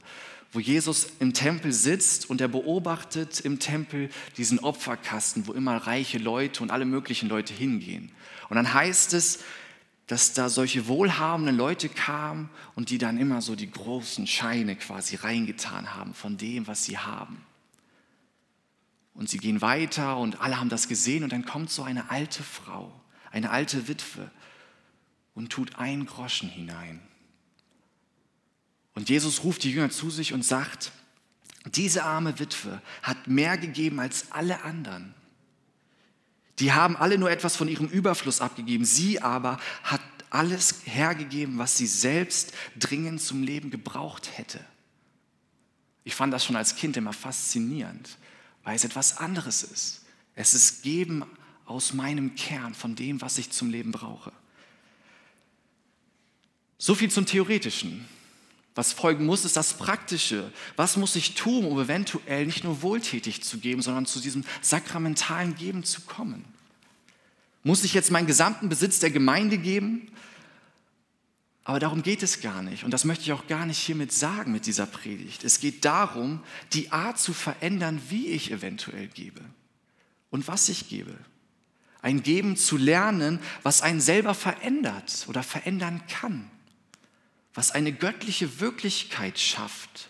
wo 0.53 0.59
Jesus 0.59 1.07
im 1.19 1.33
Tempel 1.33 1.73
sitzt 1.73 2.29
und 2.29 2.39
er 2.39 2.47
beobachtet 2.47 3.39
im 3.39 3.59
Tempel 3.59 4.09
diesen 4.37 4.59
Opferkasten, 4.59 5.47
wo 5.47 5.53
immer 5.53 5.77
reiche 5.77 6.19
Leute 6.19 6.61
und 6.61 6.71
alle 6.71 6.85
möglichen 6.85 7.27
Leute 7.27 7.53
hingehen. 7.53 8.11
Und 8.49 8.55
dann 8.55 8.73
heißt 8.73 9.13
es, 9.13 9.39
dass 10.07 10.33
da 10.33 10.49
solche 10.49 10.87
wohlhabenden 10.87 11.57
Leute 11.57 11.89
kamen 11.89 12.49
und 12.75 12.91
die 12.91 12.99
dann 12.99 13.17
immer 13.17 13.41
so 13.41 13.55
die 13.55 13.71
großen 13.71 14.27
Scheine 14.27 14.75
quasi 14.75 15.15
reingetan 15.15 15.95
haben 15.95 16.13
von 16.13 16.37
dem, 16.37 16.67
was 16.67 16.85
sie 16.85 16.99
haben. 16.99 17.43
Und 19.15 19.29
sie 19.29 19.37
gehen 19.37 19.61
weiter 19.61 20.17
und 20.17 20.39
alle 20.41 20.59
haben 20.59 20.69
das 20.69 20.87
gesehen 20.87 21.23
und 21.23 21.33
dann 21.33 21.45
kommt 21.45 21.71
so 21.71 21.83
eine 21.83 22.11
alte 22.11 22.43
Frau, 22.43 22.93
eine 23.31 23.49
alte 23.49 23.87
Witwe 23.87 24.29
und 25.33 25.51
tut 25.51 25.77
ein 25.77 26.05
Groschen 26.05 26.49
hinein. 26.49 26.99
Und 28.95 29.10
Jesus 29.10 29.43
ruft 29.43 29.63
die 29.63 29.71
Jünger 29.71 29.89
zu 29.89 30.10
sich 30.10 30.34
und 30.34 30.45
sagt, 30.45 30.91
diese 31.65 32.03
arme 32.03 32.39
Witwe 32.39 32.82
hat 33.01 33.27
mehr 33.27 33.58
gegeben 33.58 33.99
als 33.99 34.32
alle 34.32 34.63
anderen. 34.63 35.13
Die 36.60 36.73
haben 36.73 36.95
alle 36.95 37.17
nur 37.17 37.32
etwas 37.32 37.56
von 37.56 37.67
ihrem 37.67 37.88
Überfluss 37.88 38.41
abgegeben. 38.41 38.86
Sie 38.86 39.21
aber 39.21 39.60
hat 39.84 40.01
alles 40.29 40.82
hergegeben, 40.86 41.58
was 41.58 41.77
sie 41.77 41.88
selbst 41.88 42.53
dringend 42.77 43.21
zum 43.21 43.43
Leben 43.43 43.71
gebraucht 43.71 44.38
hätte. 44.38 44.60
Ich 46.03 46.15
fand 46.15 46.34
das 46.34 46.45
schon 46.45 46.56
als 46.56 46.75
Kind 46.75 46.97
immer 46.97 47.13
faszinierend 47.13 48.17
weil 48.63 48.75
es 48.75 48.84
etwas 48.84 49.17
anderes 49.17 49.63
ist. 49.63 50.01
Es 50.36 50.53
ist 50.53 50.84
Geben 50.84 51.23
aus 51.65 51.93
meinem 51.93 52.36
Kern, 52.36 52.73
von 52.73 52.95
dem, 52.95 53.21
was 53.21 53.38
ich 53.38 53.51
zum 53.51 53.69
Leben 53.69 53.91
brauche. 53.91 54.32
So 56.77 56.95
viel 56.95 57.12
zum 57.12 57.25
Theoretischen. 57.25 58.06
Was 58.75 58.91
folgen 58.91 59.25
muss, 59.25 59.45
ist 59.45 59.55
das 59.55 59.75
Praktische. 59.75 60.51
Was 60.75 60.97
muss 60.97 61.15
ich 61.15 61.36
tun, 61.36 61.65
um 61.65 61.79
eventuell 61.79 62.45
nicht 62.45 62.63
nur 62.63 62.81
wohltätig 62.81 63.43
zu 63.43 63.59
geben, 63.59 63.81
sondern 63.81 64.05
zu 64.05 64.19
diesem 64.19 64.43
sakramentalen 64.62 65.55
Geben 65.55 65.83
zu 65.83 66.01
kommen? 66.01 66.43
Muss 67.63 67.83
ich 67.83 67.93
jetzt 67.93 68.12
meinen 68.12 68.27
gesamten 68.27 68.69
Besitz 68.69 68.99
der 68.99 69.12
Gemeinde 69.12 69.57
geben? 69.57 70.12
Aber 71.65 71.79
darum 71.79 72.03
geht 72.03 72.23
es 72.23 72.41
gar 72.41 72.62
nicht. 72.62 72.83
Und 72.83 72.91
das 72.91 73.05
möchte 73.05 73.23
ich 73.23 73.31
auch 73.31 73.47
gar 73.47 73.65
nicht 73.65 73.77
hiermit 73.77 74.12
sagen 74.12 74.51
mit 74.51 74.65
dieser 74.65 74.86
Predigt. 74.86 75.43
Es 75.43 75.59
geht 75.59 75.86
darum, 75.86 76.41
die 76.73 76.91
Art 76.91 77.19
zu 77.19 77.31
verändern, 77.33 78.01
wie 78.09 78.27
ich 78.27 78.51
eventuell 78.51 79.07
gebe 79.07 79.41
und 80.29 80.47
was 80.47 80.67
ich 80.67 80.89
gebe. 80.89 81.13
Ein 82.01 82.21
Geben 82.21 82.57
zu 82.57 82.75
lernen, 82.75 83.39
was 83.62 83.81
einen 83.81 84.01
selber 84.01 84.33
verändert 84.33 85.25
oder 85.29 85.41
verändern 85.41 86.01
kann. 86.09 86.49
Was 87.53 87.71
eine 87.71 87.91
göttliche 87.91 88.59
Wirklichkeit 88.59 89.39
schafft. 89.39 90.09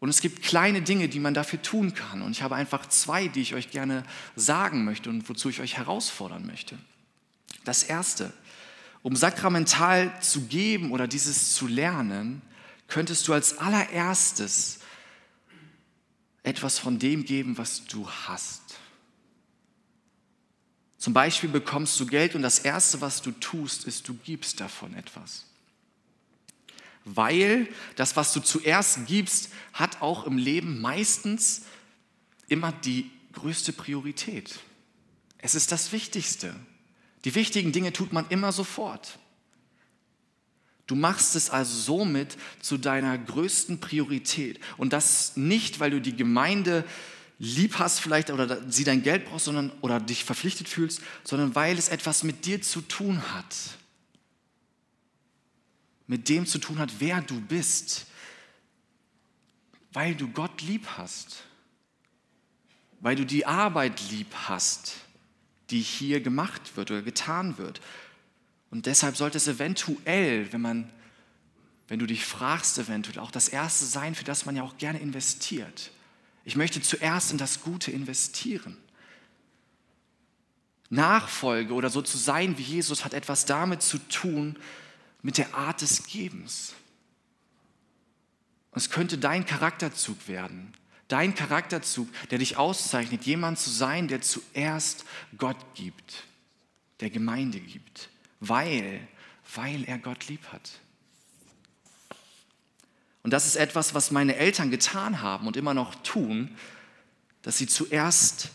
Und 0.00 0.08
es 0.08 0.20
gibt 0.20 0.42
kleine 0.42 0.82
Dinge, 0.82 1.08
die 1.08 1.20
man 1.20 1.34
dafür 1.34 1.60
tun 1.60 1.94
kann. 1.94 2.22
Und 2.22 2.32
ich 2.32 2.42
habe 2.42 2.54
einfach 2.54 2.86
zwei, 2.86 3.28
die 3.28 3.40
ich 3.40 3.54
euch 3.54 3.70
gerne 3.70 4.04
sagen 4.36 4.84
möchte 4.84 5.10
und 5.10 5.28
wozu 5.28 5.48
ich 5.48 5.60
euch 5.60 5.76
herausfordern 5.76 6.46
möchte. 6.46 6.78
Das 7.64 7.82
erste, 7.82 8.32
um 9.02 9.16
sakramental 9.16 10.12
zu 10.20 10.42
geben 10.42 10.92
oder 10.92 11.08
dieses 11.08 11.54
zu 11.54 11.66
lernen, 11.66 12.42
könntest 12.86 13.26
du 13.28 13.32
als 13.32 13.58
allererstes 13.58 14.80
etwas 16.42 16.78
von 16.78 16.98
dem 16.98 17.24
geben, 17.24 17.58
was 17.58 17.84
du 17.84 18.08
hast. 18.08 18.62
Zum 20.96 21.12
Beispiel 21.12 21.50
bekommst 21.50 21.98
du 22.00 22.06
Geld 22.06 22.34
und 22.34 22.42
das 22.42 22.60
Erste, 22.60 23.00
was 23.00 23.22
du 23.22 23.32
tust, 23.32 23.84
ist, 23.84 24.08
du 24.08 24.14
gibst 24.14 24.60
davon 24.60 24.94
etwas. 24.94 25.47
Weil 27.14 27.68
das, 27.96 28.16
was 28.16 28.32
du 28.32 28.40
zuerst 28.40 29.06
gibst, 29.06 29.50
hat 29.72 30.02
auch 30.02 30.26
im 30.26 30.36
Leben 30.36 30.80
meistens 30.80 31.62
immer 32.48 32.72
die 32.72 33.10
größte 33.32 33.72
Priorität. 33.72 34.58
Es 35.38 35.54
ist 35.54 35.72
das 35.72 35.92
Wichtigste. 35.92 36.54
Die 37.24 37.34
wichtigen 37.34 37.72
Dinge 37.72 37.92
tut 37.92 38.12
man 38.12 38.26
immer 38.28 38.52
sofort. 38.52 39.18
Du 40.86 40.94
machst 40.94 41.36
es 41.36 41.50
also 41.50 41.78
somit 41.78 42.36
zu 42.60 42.78
deiner 42.78 43.16
größten 43.18 43.78
Priorität. 43.78 44.58
Und 44.78 44.92
das 44.92 45.36
nicht, 45.36 45.80
weil 45.80 45.90
du 45.90 46.00
die 46.00 46.16
Gemeinde 46.16 46.84
lieb 47.38 47.78
hast 47.78 48.00
vielleicht 48.00 48.30
oder 48.30 48.58
sie 48.70 48.84
dein 48.84 49.02
Geld 49.02 49.26
brauchst 49.26 49.44
sondern, 49.44 49.70
oder 49.80 50.00
dich 50.00 50.24
verpflichtet 50.24 50.68
fühlst, 50.68 51.02
sondern 51.24 51.54
weil 51.54 51.78
es 51.78 51.88
etwas 51.88 52.24
mit 52.24 52.46
dir 52.46 52.62
zu 52.62 52.80
tun 52.80 53.22
hat. 53.34 53.54
Mit 56.08 56.28
dem 56.28 56.44
zu 56.44 56.58
tun 56.58 56.78
hat, 56.78 56.98
wer 56.98 57.22
du 57.22 57.40
bist. 57.40 58.06
Weil 59.92 60.16
du 60.16 60.26
Gott 60.28 60.60
lieb 60.62 60.86
hast. 60.96 61.44
Weil 62.98 63.14
du 63.14 63.24
die 63.24 63.46
Arbeit 63.46 64.00
lieb 64.10 64.34
hast, 64.34 64.96
die 65.70 65.80
hier 65.80 66.20
gemacht 66.20 66.76
wird 66.76 66.90
oder 66.90 67.02
getan 67.02 67.56
wird. 67.56 67.80
Und 68.70 68.86
deshalb 68.86 69.16
sollte 69.16 69.38
es 69.38 69.46
eventuell, 69.46 70.52
wenn 70.52 70.60
man 70.60 70.90
wenn 71.88 71.98
du 71.98 72.06
dich 72.06 72.24
fragst, 72.24 72.78
eventuell 72.78 73.18
auch 73.18 73.30
das 73.30 73.48
Erste 73.48 73.86
sein, 73.86 74.14
für 74.14 74.24
das 74.24 74.44
man 74.44 74.54
ja 74.54 74.62
auch 74.62 74.76
gerne 74.76 75.00
investiert. 75.00 75.90
Ich 76.44 76.54
möchte 76.54 76.80
zuerst 76.82 77.32
in 77.32 77.38
das 77.38 77.62
Gute 77.62 77.90
investieren. 77.90 78.76
Nachfolge 80.90 81.74
oder 81.74 81.90
so 81.90 82.00
zu 82.02 82.16
sein 82.16 82.56
wie 82.58 82.62
Jesus 82.62 83.04
hat 83.04 83.14
etwas 83.14 83.46
damit 83.46 83.82
zu 83.82 83.98
tun, 83.98 84.56
mit 85.22 85.38
der 85.38 85.54
Art 85.54 85.80
des 85.80 86.06
Gebens. 86.06 86.74
Und 88.70 88.78
es 88.78 88.90
könnte 88.90 89.18
dein 89.18 89.44
Charakterzug 89.44 90.28
werden, 90.28 90.72
dein 91.08 91.34
Charakterzug, 91.34 92.08
der 92.30 92.38
dich 92.38 92.56
auszeichnet, 92.56 93.24
jemand 93.24 93.58
zu 93.58 93.70
sein, 93.70 94.08
der 94.08 94.20
zuerst 94.20 95.04
Gott 95.36 95.56
gibt, 95.74 96.24
der 97.00 97.10
Gemeinde 97.10 97.60
gibt, 97.60 98.10
weil, 98.40 99.06
weil 99.54 99.84
er 99.84 99.98
Gott 99.98 100.28
lieb 100.28 100.46
hat. 100.52 100.80
Und 103.22 103.32
das 103.32 103.46
ist 103.46 103.56
etwas, 103.56 103.94
was 103.94 104.10
meine 104.10 104.36
Eltern 104.36 104.70
getan 104.70 105.20
haben 105.20 105.46
und 105.46 105.56
immer 105.56 105.74
noch 105.74 105.94
tun, 105.96 106.56
dass 107.42 107.58
sie 107.58 107.66
zuerst 107.66 108.50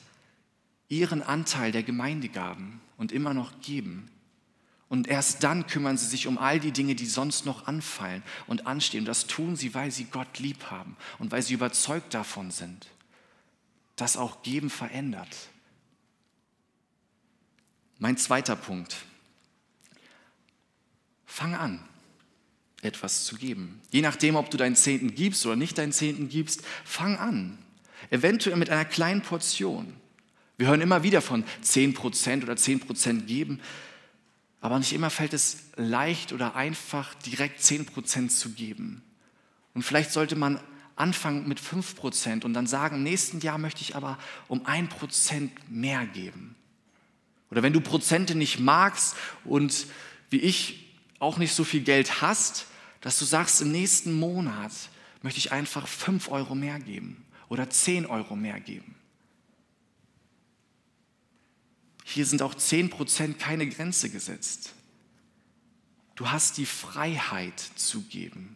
ihren 0.89 1.21
Anteil 1.21 1.71
der 1.71 1.83
Gemeinde 1.83 2.29
gaben 2.29 2.81
und 2.97 3.11
immer 3.11 3.33
noch 3.33 3.59
geben. 3.61 4.09
Und 4.93 5.07
erst 5.07 5.43
dann 5.43 5.65
kümmern 5.65 5.97
sie 5.97 6.05
sich 6.05 6.27
um 6.27 6.37
all 6.37 6.59
die 6.59 6.71
Dinge, 6.71 6.93
die 6.93 7.07
sonst 7.07 7.47
noch 7.47 7.65
anfallen 7.65 8.21
und 8.45 8.67
anstehen. 8.67 8.99
Und 8.99 9.05
das 9.07 9.25
tun 9.25 9.55
sie, 9.55 9.73
weil 9.73 9.89
sie 9.89 10.03
Gott 10.03 10.37
lieb 10.37 10.69
haben 10.69 10.95
und 11.17 11.31
weil 11.31 11.41
sie 11.41 11.55
überzeugt 11.55 12.13
davon 12.13 12.51
sind, 12.51 12.85
dass 13.95 14.17
auch 14.17 14.43
Geben 14.43 14.69
verändert. 14.69 15.35
Mein 17.97 18.17
zweiter 18.17 18.55
Punkt. 18.55 18.97
Fang 21.25 21.55
an 21.55 21.83
etwas 22.83 23.25
zu 23.25 23.37
geben. 23.37 23.81
Je 23.89 24.01
nachdem, 24.01 24.35
ob 24.35 24.51
du 24.51 24.57
deinen 24.57 24.75
Zehnten 24.75 25.15
gibst 25.15 25.43
oder 25.47 25.55
nicht 25.55 25.79
deinen 25.79 25.91
Zehnten 25.91 26.29
gibst, 26.29 26.61
fang 26.85 27.17
an. 27.17 27.57
Eventuell 28.11 28.57
mit 28.57 28.69
einer 28.69 28.85
kleinen 28.85 29.23
Portion. 29.23 29.91
Wir 30.57 30.67
hören 30.67 30.81
immer 30.81 31.01
wieder 31.01 31.23
von 31.23 31.43
10% 31.63 32.43
oder 32.43 32.53
10% 32.53 33.21
geben, 33.21 33.59
aber 34.63 34.79
nicht 34.79 34.93
immer 34.93 35.09
fällt 35.09 35.33
es 35.33 35.57
leicht 35.75 36.31
oder 36.31 36.55
einfach, 36.55 37.15
direkt 37.15 37.59
10% 37.59 38.29
zu 38.29 38.51
geben. 38.51 39.03
Und 39.73 39.83
vielleicht 39.83 40.13
sollte 40.13 40.37
man 40.37 40.57
anfangen 40.95 41.49
mit 41.49 41.59
5% 41.59 42.45
und 42.45 42.53
dann 42.53 42.65
sagen, 42.65 42.95
im 42.95 43.03
nächsten 43.03 43.41
Jahr 43.41 43.57
möchte 43.57 43.81
ich 43.81 43.97
aber 43.97 44.17
um 44.47 44.65
1% 44.65 45.49
mehr 45.67 46.05
geben. 46.05 46.55
Oder 47.51 47.61
wenn 47.61 47.73
du 47.73 47.81
Prozente 47.81 48.35
nicht 48.35 48.61
magst 48.61 49.17
und 49.43 49.85
wie 50.29 50.39
ich 50.39 50.95
auch 51.19 51.37
nicht 51.37 51.53
so 51.53 51.65
viel 51.65 51.81
Geld 51.81 52.21
hast, 52.21 52.67
dass 53.01 53.19
du 53.19 53.25
sagst, 53.25 53.61
im 53.61 53.71
nächsten 53.73 54.13
Monat 54.13 54.71
möchte 55.23 55.39
ich 55.39 55.51
einfach 55.51 55.89
5 55.89 56.29
Euro 56.29 56.55
mehr 56.55 56.79
geben 56.79 57.25
oder 57.49 57.69
10 57.69 58.05
Euro 58.05 58.37
mehr 58.37 58.61
geben. 58.61 58.95
Hier 62.13 62.27
sind 62.27 62.43
auch 62.43 62.53
10 62.53 62.91
Prozent 62.91 63.39
keine 63.39 63.67
Grenze 63.67 64.07
gesetzt. 64.07 64.73
Du 66.13 66.29
hast 66.29 66.57
die 66.57 66.67
Freiheit 66.67 67.59
zu 67.59 68.01
geben. 68.03 68.55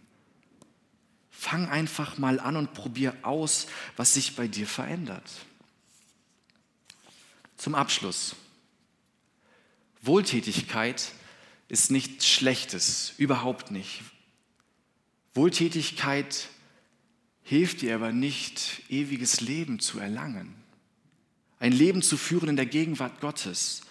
Fang 1.32 1.68
einfach 1.68 2.20
mal 2.20 2.40
an 2.40 2.56
und 2.56 2.76
probier 2.76 3.18
aus, 3.24 3.66
was 3.96 4.14
sich 4.14 4.36
bei 4.36 4.48
dir 4.48 4.68
verändert. 4.68 5.28
Zum 7.58 7.74
Abschluss. 7.74 8.36
Wohltätigkeit 10.04 11.12
ist 11.68 11.90
nichts 11.90 12.28
Schlechtes, 12.28 13.14
überhaupt 13.18 13.72
nicht. 13.72 14.02
Wohltätigkeit 15.34 16.48
hilft 17.42 17.82
dir 17.82 17.96
aber 17.96 18.12
nicht, 18.12 18.84
ewiges 18.90 19.42
Leben 19.42 19.80
zu 19.80 19.98
erlangen. 19.98 20.67
Ein 21.60 21.72
Leben 21.72 22.02
zu 22.02 22.18
führen 22.18 22.50
in 22.50 22.56
der 22.56 22.66
Gegenwart 22.66 23.20
Gottes. 23.20 23.82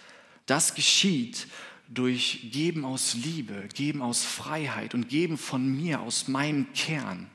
Das 0.45 0.75
geschieht 0.75 1.47
durch 1.89 2.49
Geben 2.51 2.85
aus 2.85 3.13
Liebe, 3.13 3.67
Geben 3.73 4.01
aus 4.01 4.23
Freiheit 4.23 4.93
und 4.93 5.09
Geben 5.09 5.37
von 5.37 5.67
mir, 5.75 6.01
aus 6.01 6.27
meinem 6.27 6.71
Kern, 6.73 7.29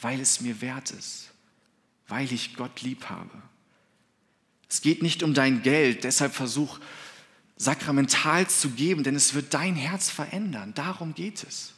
weil 0.00 0.20
es 0.20 0.40
mir 0.40 0.60
wert 0.60 0.90
ist, 0.90 1.30
weil 2.06 2.32
ich 2.32 2.54
Gott 2.54 2.82
lieb 2.82 3.06
habe. 3.06 3.30
Es 4.68 4.80
geht 4.82 5.02
nicht 5.02 5.22
um 5.22 5.34
dein 5.34 5.62
Geld, 5.62 6.04
deshalb 6.04 6.34
versuch 6.34 6.78
sakramental 7.56 8.48
zu 8.48 8.70
geben, 8.70 9.02
denn 9.02 9.16
es 9.16 9.34
wird 9.34 9.52
dein 9.52 9.74
Herz 9.74 10.10
verändern. 10.10 10.72
Darum 10.74 11.14
geht 11.14 11.42
es. 11.42 11.72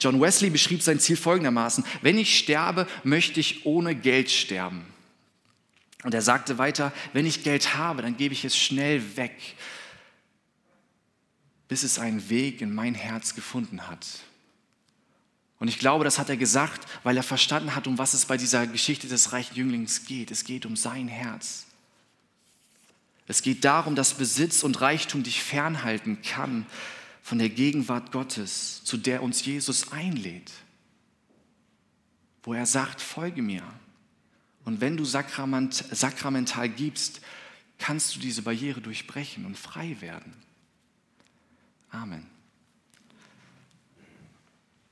John 0.00 0.20
Wesley 0.20 0.50
beschrieb 0.50 0.82
sein 0.82 0.98
Ziel 0.98 1.16
folgendermaßen, 1.16 1.84
wenn 2.02 2.18
ich 2.18 2.38
sterbe, 2.38 2.86
möchte 3.04 3.40
ich 3.40 3.64
ohne 3.64 3.94
Geld 3.94 4.30
sterben. 4.30 4.84
Und 6.04 6.14
er 6.14 6.22
sagte 6.22 6.58
weiter, 6.58 6.92
wenn 7.14 7.26
ich 7.26 7.42
Geld 7.42 7.74
habe, 7.74 8.02
dann 8.02 8.16
gebe 8.16 8.34
ich 8.34 8.44
es 8.44 8.56
schnell 8.56 9.16
weg, 9.16 9.56
bis 11.66 11.82
es 11.82 11.98
einen 11.98 12.28
Weg 12.28 12.60
in 12.60 12.72
mein 12.72 12.94
Herz 12.94 13.34
gefunden 13.34 13.88
hat. 13.88 14.06
Und 15.58 15.68
ich 15.68 15.78
glaube, 15.78 16.04
das 16.04 16.18
hat 16.18 16.28
er 16.28 16.36
gesagt, 16.36 16.86
weil 17.04 17.16
er 17.16 17.22
verstanden 17.22 17.74
hat, 17.74 17.86
um 17.86 17.96
was 17.96 18.12
es 18.12 18.26
bei 18.26 18.36
dieser 18.36 18.66
Geschichte 18.66 19.08
des 19.08 19.32
reichen 19.32 19.54
Jünglings 19.54 20.04
geht. 20.04 20.30
Es 20.30 20.44
geht 20.44 20.66
um 20.66 20.76
sein 20.76 21.08
Herz. 21.08 21.64
Es 23.26 23.40
geht 23.40 23.64
darum, 23.64 23.94
dass 23.94 24.12
Besitz 24.14 24.62
und 24.62 24.82
Reichtum 24.82 25.22
dich 25.22 25.42
fernhalten 25.42 26.20
kann 26.20 26.66
von 27.22 27.38
der 27.38 27.48
Gegenwart 27.48 28.12
Gottes, 28.12 28.84
zu 28.84 28.98
der 28.98 29.22
uns 29.22 29.42
Jesus 29.42 29.90
einlädt, 29.90 30.52
wo 32.42 32.52
er 32.52 32.66
sagt, 32.66 33.00
folge 33.00 33.40
mir. 33.40 33.62
Und 34.64 34.80
wenn 34.80 34.96
du 34.96 35.04
Sakrament, 35.04 35.74
sakramental 35.74 36.68
gibst, 36.68 37.20
kannst 37.78 38.16
du 38.16 38.20
diese 38.20 38.42
Barriere 38.42 38.80
durchbrechen 38.80 39.44
und 39.44 39.58
frei 39.58 39.96
werden. 40.00 40.34
Amen. 41.90 42.33